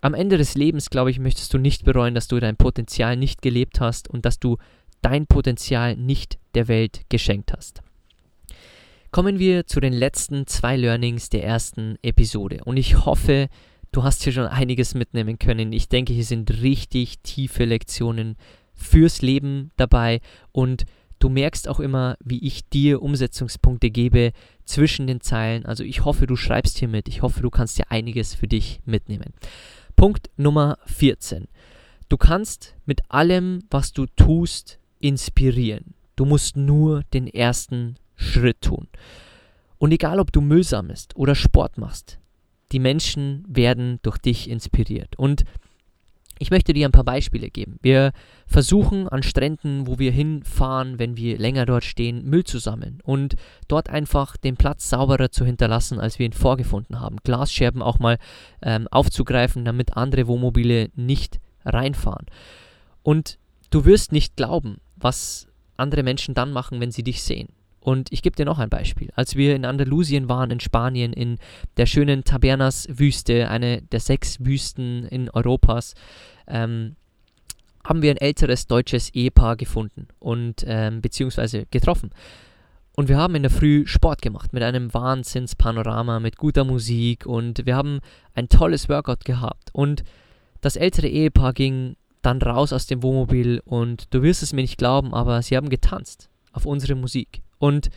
am 0.01 0.13
Ende 0.13 0.37
des 0.37 0.55
Lebens, 0.55 0.89
glaube 0.89 1.09
ich, 1.09 1.19
möchtest 1.19 1.53
du 1.53 1.57
nicht 1.57 1.83
bereuen, 1.83 2.13
dass 2.13 2.27
du 2.27 2.39
dein 2.39 2.55
Potenzial 2.55 3.17
nicht 3.17 3.41
gelebt 3.41 3.79
hast 3.79 4.09
und 4.09 4.25
dass 4.25 4.39
du 4.39 4.57
dein 5.01 5.25
Potenzial 5.25 5.95
nicht 5.95 6.37
der 6.53 6.67
Welt 6.67 7.01
geschenkt 7.09 7.53
hast. 7.55 7.81
Kommen 9.11 9.39
wir 9.39 9.65
zu 9.65 9.79
den 9.79 9.93
letzten 9.93 10.45
zwei 10.47 10.75
Learnings 10.75 11.29
der 11.29 11.43
ersten 11.43 11.97
Episode. 12.03 12.61
Und 12.65 12.77
ich 12.77 13.05
hoffe, 13.05 13.47
du 13.91 14.03
hast 14.03 14.23
hier 14.23 14.33
schon 14.33 14.45
einiges 14.45 14.93
mitnehmen 14.93 15.39
können. 15.39 15.73
Ich 15.73 15.89
denke, 15.89 16.13
hier 16.13 16.25
sind 16.25 16.61
richtig 16.61 17.19
tiefe 17.19 17.65
Lektionen 17.65 18.35
fürs 18.77 19.21
Leben 19.21 19.71
dabei 19.75 20.21
und 20.53 20.85
du 21.19 21.29
merkst 21.29 21.67
auch 21.67 21.79
immer, 21.79 22.15
wie 22.23 22.45
ich 22.45 22.69
dir 22.69 23.01
Umsetzungspunkte 23.01 23.89
gebe 23.89 24.31
zwischen 24.63 25.07
den 25.07 25.19
Zeilen. 25.19 25.65
Also 25.65 25.83
ich 25.83 26.05
hoffe, 26.05 26.27
du 26.27 26.35
schreibst 26.35 26.77
hier 26.77 26.87
mit. 26.87 27.07
Ich 27.07 27.21
hoffe, 27.21 27.41
du 27.41 27.49
kannst 27.49 27.77
dir 27.77 27.91
einiges 27.91 28.35
für 28.35 28.47
dich 28.47 28.79
mitnehmen. 28.85 29.33
Punkt 29.95 30.29
Nummer 30.37 30.77
14. 30.85 31.47
Du 32.07 32.17
kannst 32.17 32.75
mit 32.85 33.01
allem, 33.09 33.63
was 33.69 33.91
du 33.91 34.05
tust, 34.05 34.79
inspirieren. 34.99 35.95
Du 36.15 36.25
musst 36.25 36.55
nur 36.55 37.03
den 37.13 37.27
ersten 37.27 37.95
Schritt 38.15 38.61
tun. 38.61 38.87
Und 39.77 39.91
egal, 39.91 40.19
ob 40.19 40.31
du 40.31 40.41
Müll 40.41 40.63
sammelst 40.63 41.15
oder 41.15 41.35
Sport 41.35 41.77
machst, 41.77 42.19
die 42.71 42.79
Menschen 42.79 43.43
werden 43.47 43.99
durch 44.01 44.17
dich 44.17 44.49
inspiriert. 44.49 45.17
Und 45.17 45.43
ich 46.39 46.51
möchte 46.51 46.73
dir 46.73 46.87
ein 46.87 46.91
paar 46.91 47.03
Beispiele 47.03 47.49
geben. 47.49 47.79
Wir 47.81 48.11
versuchen 48.45 49.07
an 49.07 49.23
Stränden, 49.23 49.87
wo 49.87 49.99
wir 49.99 50.11
hinfahren, 50.11 50.99
wenn 50.99 51.17
wir 51.17 51.37
länger 51.37 51.65
dort 51.65 51.83
stehen, 51.83 52.25
Müll 52.25 52.43
zu 52.43 52.59
sammeln 52.59 52.99
und 53.03 53.35
dort 53.67 53.89
einfach 53.89 54.37
den 54.37 54.57
Platz 54.57 54.89
sauberer 54.89 55.31
zu 55.31 55.45
hinterlassen, 55.45 55.99
als 55.99 56.19
wir 56.19 56.25
ihn 56.25 56.33
vorgefunden 56.33 56.99
haben. 56.99 57.17
Glasscherben 57.23 57.81
auch 57.81 57.99
mal 57.99 58.17
ähm, 58.61 58.87
aufzugreifen, 58.89 59.65
damit 59.65 59.97
andere 59.97 60.27
Wohnmobile 60.27 60.89
nicht 60.95 61.39
reinfahren. 61.65 62.27
Und 63.03 63.37
du 63.69 63.85
wirst 63.85 64.11
nicht 64.11 64.35
glauben, 64.35 64.77
was 64.95 65.47
andere 65.75 66.03
Menschen 66.03 66.33
dann 66.33 66.51
machen, 66.51 66.79
wenn 66.79 66.91
sie 66.91 67.03
dich 67.03 67.23
sehen. 67.23 67.49
Und 67.87 68.11
ich 68.11 68.21
gebe 68.21 68.35
dir 68.35 68.43
noch 68.43 68.59
ein 68.59 68.69
Beispiel. 68.69 69.11
Als 69.15 69.37
wir 69.37 69.55
in 69.55 69.63
Andalusien 69.63 70.27
waren, 70.27 70.51
in 70.51 70.59
Spanien, 70.59 71.13
in 71.13 71.37
der 71.77 71.85
schönen 71.85 72.25
Tabernas-Wüste, 72.25 73.49
eine 73.49 73.81
der 73.81 74.01
sechs 74.01 74.43
Wüsten 74.43 75.05
in 75.05 75.29
Europas, 75.29 75.93
ähm, 76.49 76.97
haben 77.85 78.01
wir 78.01 78.11
ein 78.11 78.17
älteres 78.17 78.67
deutsches 78.67 79.11
Ehepaar 79.11 79.55
gefunden 79.55 80.09
und 80.19 80.65
ähm, 80.67 80.99
beziehungsweise 80.99 81.65
getroffen. 81.71 82.09
Und 82.97 83.07
wir 83.07 83.15
haben 83.15 83.35
in 83.35 83.43
der 83.43 83.51
Früh 83.51 83.87
Sport 83.87 84.21
gemacht 84.21 84.51
mit 84.51 84.63
einem 84.63 84.93
Wahnsinnspanorama, 84.93 86.19
mit 86.19 86.35
guter 86.35 86.65
Musik 86.65 87.25
und 87.25 87.65
wir 87.65 87.77
haben 87.77 88.01
ein 88.33 88.49
tolles 88.49 88.89
Workout 88.89 89.23
gehabt. 89.23 89.69
Und 89.71 90.03
das 90.59 90.75
ältere 90.75 91.07
Ehepaar 91.07 91.53
ging 91.53 91.95
dann 92.21 92.41
raus 92.41 92.73
aus 92.73 92.85
dem 92.85 93.01
Wohnmobil 93.01 93.61
und 93.63 94.13
du 94.13 94.23
wirst 94.23 94.43
es 94.43 94.51
mir 94.51 94.63
nicht 94.63 94.77
glauben, 94.77 95.13
aber 95.13 95.41
sie 95.41 95.55
haben 95.55 95.69
getanzt 95.69 96.29
auf 96.51 96.65
unsere 96.65 96.95
Musik. 96.95 97.43
Und 97.59 97.89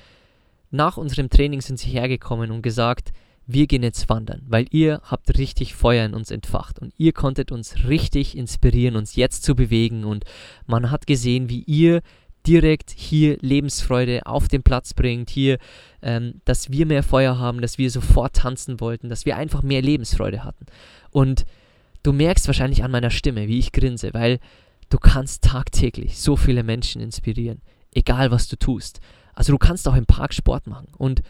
nach 0.71 0.97
unserem 0.97 1.31
Training 1.31 1.61
sind 1.61 1.79
sie 1.79 1.91
hergekommen 1.91 2.51
und 2.51 2.63
gesagt, 2.63 3.13
wir 3.47 3.67
gehen 3.67 3.83
jetzt 3.83 4.09
wandern, 4.09 4.43
weil 4.47 4.67
ihr 4.71 5.01
habt 5.05 5.37
richtig 5.37 5.75
Feuer 5.75 6.07
in 6.07 6.15
uns 6.15 6.31
entfacht 6.31 6.79
und 6.79 6.95
ihr 6.99 7.13
konntet 7.13 7.51
uns 7.51 7.89
richtig 7.89 8.37
inspirieren, 8.37 8.97
uns 8.97 9.17
jetzt 9.17 9.43
zu 9.43 9.57
bewegen 9.57 10.05
und 10.05 10.25
man 10.67 10.91
hat 10.91 11.07
gesehen, 11.07 11.49
wie 11.49 11.63
ihr 11.63 12.01
direkt 12.47 12.91
hier 12.97 13.37
Lebensfreude 13.41 14.25
auf 14.27 14.49
den 14.49 14.63
Platz 14.63 14.95
bringt, 14.95 15.31
hier, 15.31 15.59
ähm, 16.01 16.41
dass 16.45 16.71
wir 16.71 16.87
mehr 16.87 17.03
Feuer 17.03 17.39
haben, 17.39 17.61
dass 17.61 17.77
wir 17.77 17.91
sofort 17.91 18.35
tanzen 18.35 18.81
wollten, 18.81 19.09
dass 19.09 19.27
wir 19.27 19.37
einfach 19.37 19.63
mehr 19.63 19.83
Lebensfreude 19.83 20.45
hatten. 20.45 20.67
Und 21.11 21.45
du 22.03 22.13
merkst 22.13 22.47
wahrscheinlich 22.47 22.83
an 22.83 22.91
meiner 22.91 23.11
Stimme, 23.11 23.49
wie 23.49 23.59
ich 23.59 23.73
grinse, 23.73 24.15
weil 24.15 24.39
du 24.89 24.99
kannst 24.99 25.45
tagtäglich 25.45 26.19
so 26.19 26.37
viele 26.37 26.63
Menschen 26.63 27.03
inspirieren, 27.03 27.61
egal 27.93 28.31
was 28.31 28.49
du 28.49 28.57
tust. 28.57 29.01
Also 29.41 29.53
du 29.53 29.59
kannst 29.59 29.89
auch 29.89 29.95
im 29.95 30.05
Park 30.05 30.35
Sport 30.35 30.67
machen 30.67 30.89
und 30.99 31.23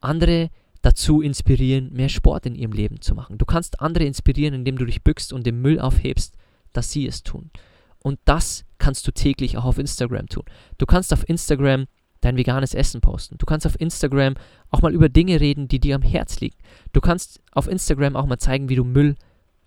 andere 0.00 0.50
dazu 0.82 1.22
inspirieren, 1.22 1.92
mehr 1.92 2.08
Sport 2.08 2.46
in 2.46 2.56
ihrem 2.56 2.72
Leben 2.72 3.00
zu 3.00 3.14
machen. 3.14 3.38
Du 3.38 3.44
kannst 3.44 3.80
andere 3.80 4.02
inspirieren, 4.06 4.54
indem 4.54 4.76
du 4.76 4.84
dich 4.84 5.04
bückst 5.04 5.32
und 5.32 5.46
den 5.46 5.62
Müll 5.62 5.78
aufhebst, 5.78 6.34
dass 6.72 6.90
sie 6.90 7.06
es 7.06 7.22
tun. 7.22 7.52
Und 8.00 8.18
das 8.24 8.64
kannst 8.78 9.06
du 9.06 9.12
täglich 9.12 9.56
auch 9.56 9.66
auf 9.66 9.78
Instagram 9.78 10.26
tun. 10.26 10.42
Du 10.78 10.84
kannst 10.84 11.12
auf 11.12 11.28
Instagram 11.28 11.84
dein 12.22 12.36
veganes 12.36 12.74
Essen 12.74 13.00
posten. 13.00 13.38
Du 13.38 13.46
kannst 13.46 13.68
auf 13.68 13.80
Instagram 13.80 14.34
auch 14.72 14.82
mal 14.82 14.92
über 14.92 15.08
Dinge 15.08 15.38
reden, 15.40 15.68
die 15.68 15.78
dir 15.78 15.94
am 15.94 16.02
Herz 16.02 16.40
liegen. 16.40 16.56
Du 16.92 17.00
kannst 17.00 17.40
auf 17.52 17.68
Instagram 17.68 18.16
auch 18.16 18.26
mal 18.26 18.40
zeigen, 18.40 18.68
wie 18.68 18.74
du 18.74 18.82
Müll 18.82 19.14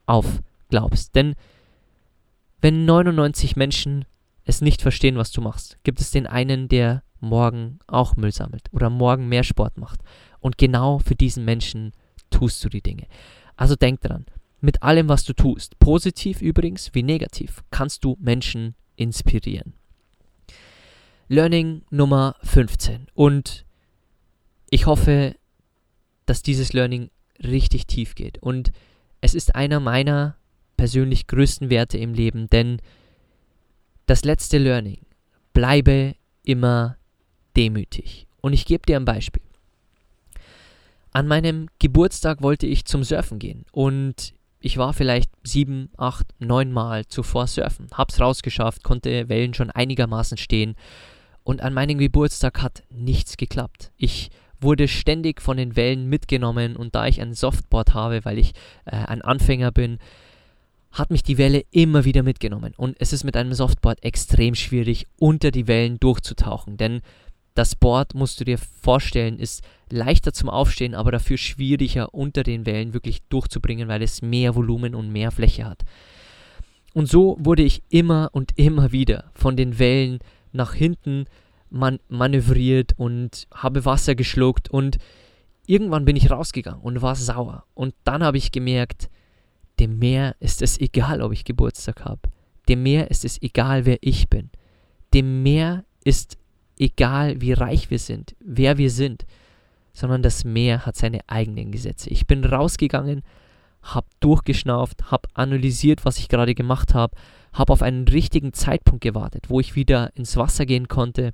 aufglaubst. 0.08 1.16
Denn 1.16 1.36
wenn 2.60 2.84
99 2.84 3.56
Menschen 3.56 4.04
es 4.44 4.60
nicht 4.60 4.82
verstehen, 4.82 5.16
was 5.16 5.32
du 5.32 5.40
machst, 5.40 5.78
gibt 5.84 6.02
es 6.02 6.12
den 6.12 6.28
einen, 6.28 6.68
der 6.68 7.04
morgen 7.20 7.80
auch 7.88 8.16
Müll 8.16 8.32
sammelt 8.32 8.64
oder 8.72 8.90
morgen 8.90 9.28
mehr 9.28 9.44
Sport 9.44 9.78
macht. 9.78 10.02
Und 10.40 10.58
genau 10.58 11.00
für 11.00 11.16
diesen 11.16 11.46
Menschen 11.46 11.92
tust 12.30 12.64
du 12.64 12.70
die 12.70 12.82
Dinge. 12.82 13.08
Also 13.56 13.76
denk 13.76 14.02
dran, 14.02 14.26
mit 14.60 14.84
allem, 14.84 15.10
was 15.10 15.24
du 15.24 15.34
tust, 15.34 15.80
positiv 15.80 16.42
übrigens 16.42 16.94
wie 16.94 17.04
negativ, 17.04 17.64
kannst 17.72 18.04
du 18.04 18.18
Menschen 18.20 18.76
inspirieren. 18.96 19.74
Learning 21.28 21.84
Nummer 21.90 22.36
15. 22.44 23.08
Und 23.14 23.66
ich 24.70 24.86
hoffe, 24.86 25.36
dass 26.26 26.42
dieses 26.42 26.74
Learning 26.74 27.10
richtig 27.44 27.88
tief 27.88 28.16
geht. 28.16 28.38
Und 28.40 28.72
es 29.22 29.34
ist 29.34 29.56
einer 29.56 29.80
meiner 29.80 30.38
persönlich 30.78 31.28
größten 31.28 31.70
Werte 31.70 31.98
im 31.98 32.14
Leben, 32.14 32.50
denn 32.50 32.82
das 34.06 34.24
letzte 34.24 34.58
Learning, 34.58 35.02
bleibe 35.54 36.16
immer 36.44 36.98
demütig. 37.58 38.28
Und 38.42 38.54
ich 38.54 38.66
gebe 38.66 38.86
dir 38.86 38.98
ein 38.98 39.06
Beispiel. 39.06 39.42
An 41.12 41.28
meinem 41.28 41.68
Geburtstag 41.80 42.42
wollte 42.42 42.68
ich 42.68 42.86
zum 42.86 43.04
Surfen 43.04 43.40
gehen 43.40 43.66
und 43.72 44.34
ich 44.60 44.78
war 44.78 44.94
vielleicht 44.94 45.32
sieben, 45.44 45.90
acht, 45.98 46.28
neun 46.40 46.72
Mal 46.72 47.08
zuvor 47.08 47.48
surfen, 47.48 47.88
hab's 47.94 48.20
rausgeschafft, 48.20 48.84
konnte 48.84 49.30
Wellen 49.30 49.54
schon 49.54 49.72
einigermaßen 49.72 50.38
stehen 50.38 50.76
und 51.44 51.62
an 51.62 51.74
meinem 51.74 51.98
Geburtstag 51.98 52.62
hat 52.62 52.84
nichts 52.90 53.38
geklappt. 53.38 53.92
Ich 53.98 54.30
wurde 54.60 54.88
ständig 54.88 55.42
von 55.42 55.58
den 55.58 55.76
Wellen 55.76 56.08
mitgenommen 56.08 56.76
und 56.76 56.94
da 56.94 57.08
ich 57.08 57.22
ein 57.22 57.34
Softboard 57.34 57.94
habe, 57.94 58.26
weil 58.26 58.38
ich 58.38 58.54
äh, 58.86 58.96
ein 58.96 59.22
Anfänger 59.22 59.72
bin, 59.72 60.00
hat 60.92 61.12
mich 61.12 61.24
die 61.24 61.38
Welle 61.38 61.64
immer 61.72 62.06
wieder 62.06 62.24
mitgenommen. 62.24 62.74
Und 62.76 62.96
es 63.00 63.14
ist 63.14 63.24
mit 63.24 63.38
einem 63.38 63.54
Softboard 63.54 64.04
extrem 64.04 64.56
schwierig, 64.56 65.06
unter 65.18 65.52
die 65.52 65.68
Wellen 65.68 66.00
durchzutauchen. 66.00 66.78
Denn 66.78 67.02
das 67.58 67.76
Board, 67.76 68.14
musst 68.14 68.40
du 68.40 68.46
dir 68.46 68.58
vorstellen, 68.58 69.40
ist 69.40 69.64
leichter 69.90 70.34
zum 70.34 70.50
Aufstehen, 70.50 70.94
aber 70.94 71.12
dafür 71.12 71.38
schwieriger 71.38 72.14
unter 72.14 72.44
den 72.44 72.66
Wellen 72.66 72.94
wirklich 72.94 73.22
durchzubringen, 73.30 73.88
weil 73.88 74.02
es 74.02 74.22
mehr 74.22 74.56
Volumen 74.56 74.94
und 74.94 75.12
mehr 75.12 75.32
Fläche 75.32 75.66
hat. 75.66 75.84
Und 76.94 77.08
so 77.10 77.38
wurde 77.40 77.64
ich 77.64 77.84
immer 77.90 78.30
und 78.32 78.58
immer 78.58 78.92
wieder 78.92 79.32
von 79.34 79.56
den 79.56 79.80
Wellen 79.80 80.20
nach 80.52 80.74
hinten 80.74 81.26
man 81.70 82.00
manövriert 82.08 82.94
und 82.98 83.48
habe 83.54 83.86
Wasser 83.86 84.16
geschluckt 84.16 84.70
und 84.70 84.98
irgendwann 85.66 86.06
bin 86.06 86.16
ich 86.16 86.32
rausgegangen 86.32 86.82
und 86.82 87.02
war 87.02 87.16
sauer. 87.16 87.66
Und 87.74 87.94
dann 88.04 88.24
habe 88.24 88.38
ich 88.38 88.52
gemerkt, 88.52 89.10
dem 89.80 90.00
Meer 90.00 90.36
ist 90.40 90.62
es 90.62 90.80
egal, 90.80 91.22
ob 91.22 91.34
ich 91.34 91.44
Geburtstag 91.44 92.06
habe. 92.06 92.22
Dem 92.70 92.84
Meer 92.84 93.12
ist 93.12 93.26
es 93.26 93.42
egal, 93.42 93.86
wer 93.86 93.98
ich 94.02 94.30
bin. 94.30 94.50
Dem 95.14 95.44
Meer 95.44 95.84
ist 96.04 96.38
egal, 96.80 97.42
wie 97.42 97.54
reich 97.54 97.90
wir 97.90 98.00
sind, 98.00 98.36
wer 98.40 98.78
wir 98.78 98.90
sind, 98.90 99.26
sondern 99.94 100.22
das 100.22 100.46
Meer 100.46 100.86
hat 100.86 100.96
seine 100.96 101.22
eigenen 101.28 101.72
Gesetze. 101.72 102.10
Ich 102.10 102.28
bin 102.28 102.44
rausgegangen, 102.44 103.24
habe 103.82 104.08
durchgeschnauft, 104.20 105.12
habe 105.12 105.28
analysiert, 105.34 106.06
was 106.06 106.20
ich 106.20 106.30
gerade 106.30 106.54
gemacht 106.54 106.94
habe, 106.94 107.16
habe 107.54 107.74
auf 107.74 107.82
einen 107.82 108.08
richtigen 108.08 108.54
Zeitpunkt 108.54 109.02
gewartet, 109.02 109.50
wo 109.50 109.60
ich 109.60 109.76
wieder 109.76 110.16
ins 110.16 110.38
Wasser 110.38 110.66
gehen 110.66 110.88
konnte 110.88 111.34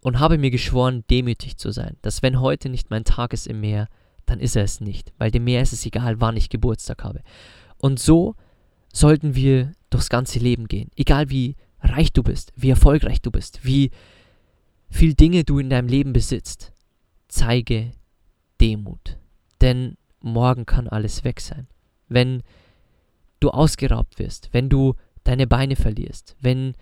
und 0.00 0.20
habe 0.20 0.38
mir 0.38 0.50
geschworen, 0.50 1.02
demütig 1.10 1.56
zu 1.56 1.70
sein, 1.70 1.96
dass 2.02 2.22
wenn 2.22 2.40
heute 2.40 2.68
nicht 2.68 2.90
mein 2.90 3.04
Tag 3.04 3.32
ist 3.32 3.46
im 3.46 3.60
Meer, 3.60 3.88
dann 4.26 4.38
ist 4.38 4.54
er 4.54 4.64
es 4.64 4.80
nicht, 4.80 5.12
weil 5.18 5.30
dem 5.30 5.44
Meer 5.44 5.62
ist 5.62 5.72
es 5.72 5.84
egal, 5.86 6.20
wann 6.20 6.36
ich 6.36 6.50
Geburtstag 6.50 7.02
habe. 7.04 7.22
Und 7.78 7.98
so 7.98 8.36
sollten 8.92 9.34
wir 9.34 9.72
durchs 9.90 10.08
ganze 10.08 10.38
Leben 10.38 10.68
gehen, 10.68 10.90
egal 10.96 11.30
wie 11.30 11.56
reich 11.84 12.12
du 12.12 12.22
bist, 12.22 12.52
wie 12.56 12.70
erfolgreich 12.70 13.20
du 13.20 13.30
bist, 13.30 13.64
wie 13.64 13.90
viel 14.90 15.14
Dinge 15.14 15.44
du 15.44 15.58
in 15.58 15.70
deinem 15.70 15.88
Leben 15.88 16.12
besitzt. 16.12 16.72
Zeige 17.28 17.92
Demut, 18.60 19.18
denn 19.60 19.96
morgen 20.20 20.66
kann 20.66 20.88
alles 20.88 21.24
weg 21.24 21.40
sein. 21.40 21.66
Wenn 22.08 22.42
du 23.40 23.50
ausgeraubt 23.50 24.18
wirst, 24.18 24.48
wenn 24.52 24.68
du 24.68 24.94
deine 25.24 25.46
Beine 25.46 25.76
verlierst, 25.76 26.36
wenn 26.40 26.74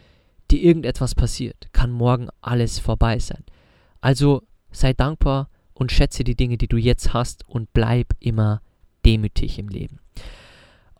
dir 0.51 0.63
irgendetwas 0.63 1.15
passiert, 1.15 1.69
kann 1.73 1.91
morgen 1.91 2.29
alles 2.41 2.79
vorbei 2.79 3.19
sein. 3.19 3.45
Also 4.01 4.43
sei 4.71 4.93
dankbar 4.93 5.49
und 5.75 5.93
schätze 5.93 6.25
die 6.25 6.37
Dinge, 6.37 6.59
die 6.59 6.69
du 6.69 6.77
jetzt 6.77 7.15
hast 7.15 7.49
und 7.49 7.73
bleib 7.73 8.09
immer 8.21 8.63
demütig 9.05 9.59
im 9.59 9.69
Leben. 9.69 10.01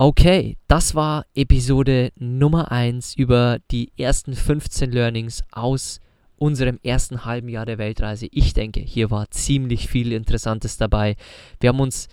Okay, 0.05 0.57
das 0.67 0.97
war 0.97 1.27
Episode 1.33 2.11
Nummer 2.19 2.73
1 2.73 3.15
über 3.15 3.61
die 3.71 3.93
ersten 3.97 4.35
15 4.35 4.91
Learnings 4.91 5.45
aus 5.53 6.01
unserem 6.35 6.81
ersten 6.83 7.25
halben 7.25 7.49
Jahr 7.49 7.67
der 7.67 7.79
Weltreise. 7.79 8.27
Ich 8.33 8.53
denke, 8.53 8.81
hier 8.81 9.13
war 9.13 9.31
ziemlich 9.31 9.87
viel 9.87 10.11
Interessantes 10.11 10.77
dabei. 10.77 11.15
Wir 11.61 11.69
haben 11.69 11.79
uns 11.79 12.09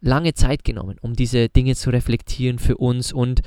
lange 0.00 0.32
Zeit 0.34 0.62
genommen, 0.62 0.96
um 1.00 1.14
diese 1.14 1.48
Dinge 1.48 1.74
zu 1.74 1.90
reflektieren 1.90 2.60
für 2.60 2.76
uns 2.76 3.12
und 3.12 3.40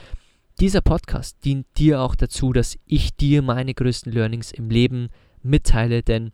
dieser 0.59 0.81
Podcast 0.81 1.37
dient 1.45 1.65
dir 1.77 2.01
auch 2.01 2.15
dazu, 2.15 2.51
dass 2.51 2.77
ich 2.85 3.15
dir 3.15 3.41
meine 3.41 3.73
größten 3.73 4.11
Learnings 4.11 4.51
im 4.51 4.69
Leben 4.69 5.07
mitteile, 5.43 6.03
denn 6.03 6.33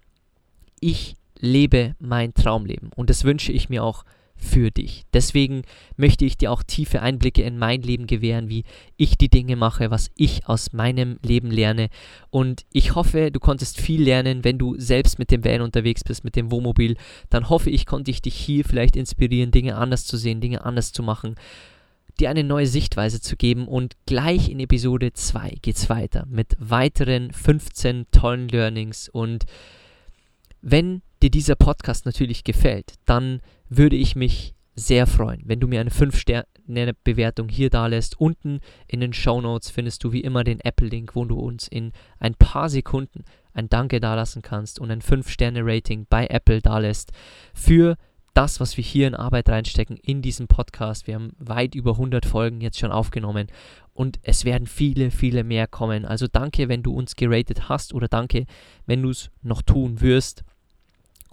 ich 0.79 1.13
lebe 1.37 1.95
mein 1.99 2.33
Traumleben 2.33 2.89
und 2.95 3.11
das 3.11 3.25
wünsche 3.25 3.51
ich 3.51 3.69
mir 3.69 3.83
auch 3.83 4.05
für 4.37 4.71
dich. 4.71 5.05
Deswegen 5.13 5.63
möchte 5.97 6.25
ich 6.25 6.37
dir 6.37 6.51
auch 6.51 6.63
tiefe 6.63 7.01
Einblicke 7.01 7.41
in 7.41 7.57
mein 7.57 7.81
Leben 7.81 8.07
gewähren, 8.07 8.49
wie 8.49 8.63
ich 8.95 9.17
die 9.17 9.29
Dinge 9.29 9.55
mache, 9.55 9.91
was 9.91 10.11
ich 10.15 10.47
aus 10.47 10.73
meinem 10.73 11.19
Leben 11.23 11.51
lerne. 11.51 11.89
Und 12.29 12.65
ich 12.71 12.95
hoffe, 12.95 13.31
du 13.31 13.39
konntest 13.39 13.81
viel 13.81 14.03
lernen, 14.03 14.43
wenn 14.43 14.57
du 14.57 14.79
selbst 14.79 15.19
mit 15.19 15.31
dem 15.31 15.43
Van 15.43 15.61
unterwegs 15.61 16.03
bist, 16.03 16.23
mit 16.23 16.35
dem 16.35 16.51
Wohnmobil. 16.51 16.95
Dann 17.29 17.49
hoffe 17.49 17.69
ich, 17.69 17.85
konnte 17.85 18.11
ich 18.11 18.21
dich 18.21 18.35
hier 18.35 18.63
vielleicht 18.63 18.95
inspirieren, 18.95 19.51
Dinge 19.51 19.75
anders 19.75 20.05
zu 20.05 20.17
sehen, 20.17 20.41
Dinge 20.41 20.63
anders 20.63 20.91
zu 20.93 21.03
machen 21.03 21.35
dir 22.19 22.29
eine 22.29 22.43
neue 22.43 22.65
Sichtweise 22.65 23.21
zu 23.21 23.35
geben 23.35 23.67
und 23.67 23.95
gleich 24.05 24.49
in 24.49 24.59
Episode 24.59 25.13
2 25.13 25.57
geht 25.61 25.75
es 25.75 25.89
weiter 25.89 26.25
mit 26.27 26.55
weiteren 26.59 27.31
15 27.31 28.07
tollen 28.11 28.47
Learnings 28.47 29.07
und 29.07 29.45
wenn 30.61 31.03
dir 31.21 31.29
dieser 31.29 31.55
Podcast 31.55 32.05
natürlich 32.05 32.43
gefällt, 32.43 32.93
dann 33.05 33.41
würde 33.69 33.95
ich 33.95 34.15
mich 34.15 34.53
sehr 34.75 35.07
freuen, 35.07 35.41
wenn 35.45 35.59
du 35.59 35.67
mir 35.67 35.81
eine 35.81 35.89
5-Sterne-Bewertung 35.89 37.49
hier 37.49 37.71
da 37.71 37.87
lässt. 37.87 38.19
Unten 38.21 38.59
in 38.87 38.99
den 38.99 39.11
Show 39.11 39.41
Notes 39.41 39.71
findest 39.71 40.03
du 40.03 40.11
wie 40.11 40.21
immer 40.21 40.43
den 40.43 40.59
Apple-Link, 40.59 41.15
wo 41.15 41.25
du 41.25 41.35
uns 41.35 41.67
in 41.67 41.93
ein 42.19 42.35
paar 42.35 42.69
Sekunden 42.69 43.23
ein 43.53 43.69
Danke 43.69 43.99
dalassen 43.99 44.43
kannst 44.43 44.79
und 44.79 44.91
ein 44.91 45.01
5-Sterne-Rating 45.01 46.05
bei 46.09 46.27
Apple 46.27 46.61
dalässt 46.61 47.11
für 47.55 47.97
das, 48.35 48.59
was 48.59 48.77
wir 48.77 48.83
hier 48.83 49.07
in 49.07 49.15
Arbeit 49.15 49.49
reinstecken 49.49 49.97
in 49.97 50.21
diesem 50.21 50.47
Podcast. 50.47 51.07
Wir 51.07 51.15
haben 51.15 51.31
weit 51.39 51.73
über 51.73 51.93
100 51.93 52.23
Folgen 52.23 52.61
jetzt 52.61 52.77
schon 52.77 52.91
aufgenommen 52.91 53.47
und 53.93 54.19
es 54.21 54.45
werden 54.45 54.67
viele, 54.67 55.09
viele 55.09 55.43
mehr 55.43 55.65
kommen. 55.65 56.05
Also 56.05 56.27
danke, 56.31 56.69
wenn 56.69 56.83
du 56.83 56.93
uns 56.93 57.15
geratet 57.15 57.67
hast 57.67 57.95
oder 57.95 58.07
danke, 58.07 58.45
wenn 58.85 59.01
du 59.01 59.09
es 59.09 59.31
noch 59.41 59.63
tun 59.63 60.01
wirst. 60.01 60.43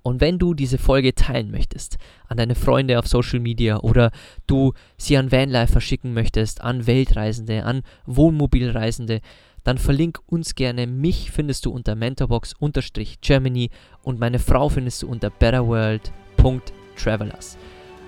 Und 0.07 0.21
wenn 0.21 0.39
du 0.39 0.53
diese 0.53 0.77
Folge 0.77 1.15
teilen 1.15 1.51
möchtest 1.51 1.97
an 2.29 2.37
deine 2.37 2.55
Freunde 2.55 2.99
auf 2.99 3.09
Social 3.09 3.41
Media 3.41 3.79
oder 3.79 4.11
du 4.47 4.75
sie 4.99 5.17
an 5.17 5.33
Vanlife 5.33 5.73
verschicken 5.73 6.13
möchtest, 6.13 6.61
an 6.61 6.87
Weltreisende, 6.87 7.65
an 7.65 7.81
Wohnmobilreisende, 8.05 9.23
dann 9.65 9.79
verlink 9.79 10.21
uns 10.27 10.55
gerne. 10.55 10.87
Mich 10.87 11.31
findest 11.31 11.65
du 11.65 11.71
unter 11.71 11.95
mentorbox-germany 11.95 13.71
und 14.03 14.21
meine 14.21 14.39
Frau 14.39 14.69
findest 14.69 15.03
du 15.03 15.09
unter 15.09 15.31
betterworld.travelers. 15.31 17.57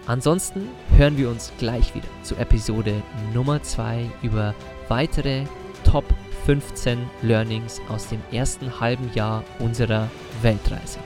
Ansonsten 0.07 0.69
hören 0.97 1.17
wir 1.17 1.31
uns 1.31 1.51
gleich 1.59 1.95
wieder 1.95 2.09
zu 2.23 2.37
Episode 2.37 3.03
Nummer 3.33 3.63
2 3.63 4.11
über 4.23 4.55
weitere 4.89 5.45
Top 5.83 6.05
15 6.45 6.99
Learnings 7.23 7.81
aus 7.89 8.11
dem 8.11 8.21
ersten 8.33 8.81
halben 8.81 9.11
Jahr 9.15 9.43
unserer 9.61 10.11
Weltreise. 10.43 10.99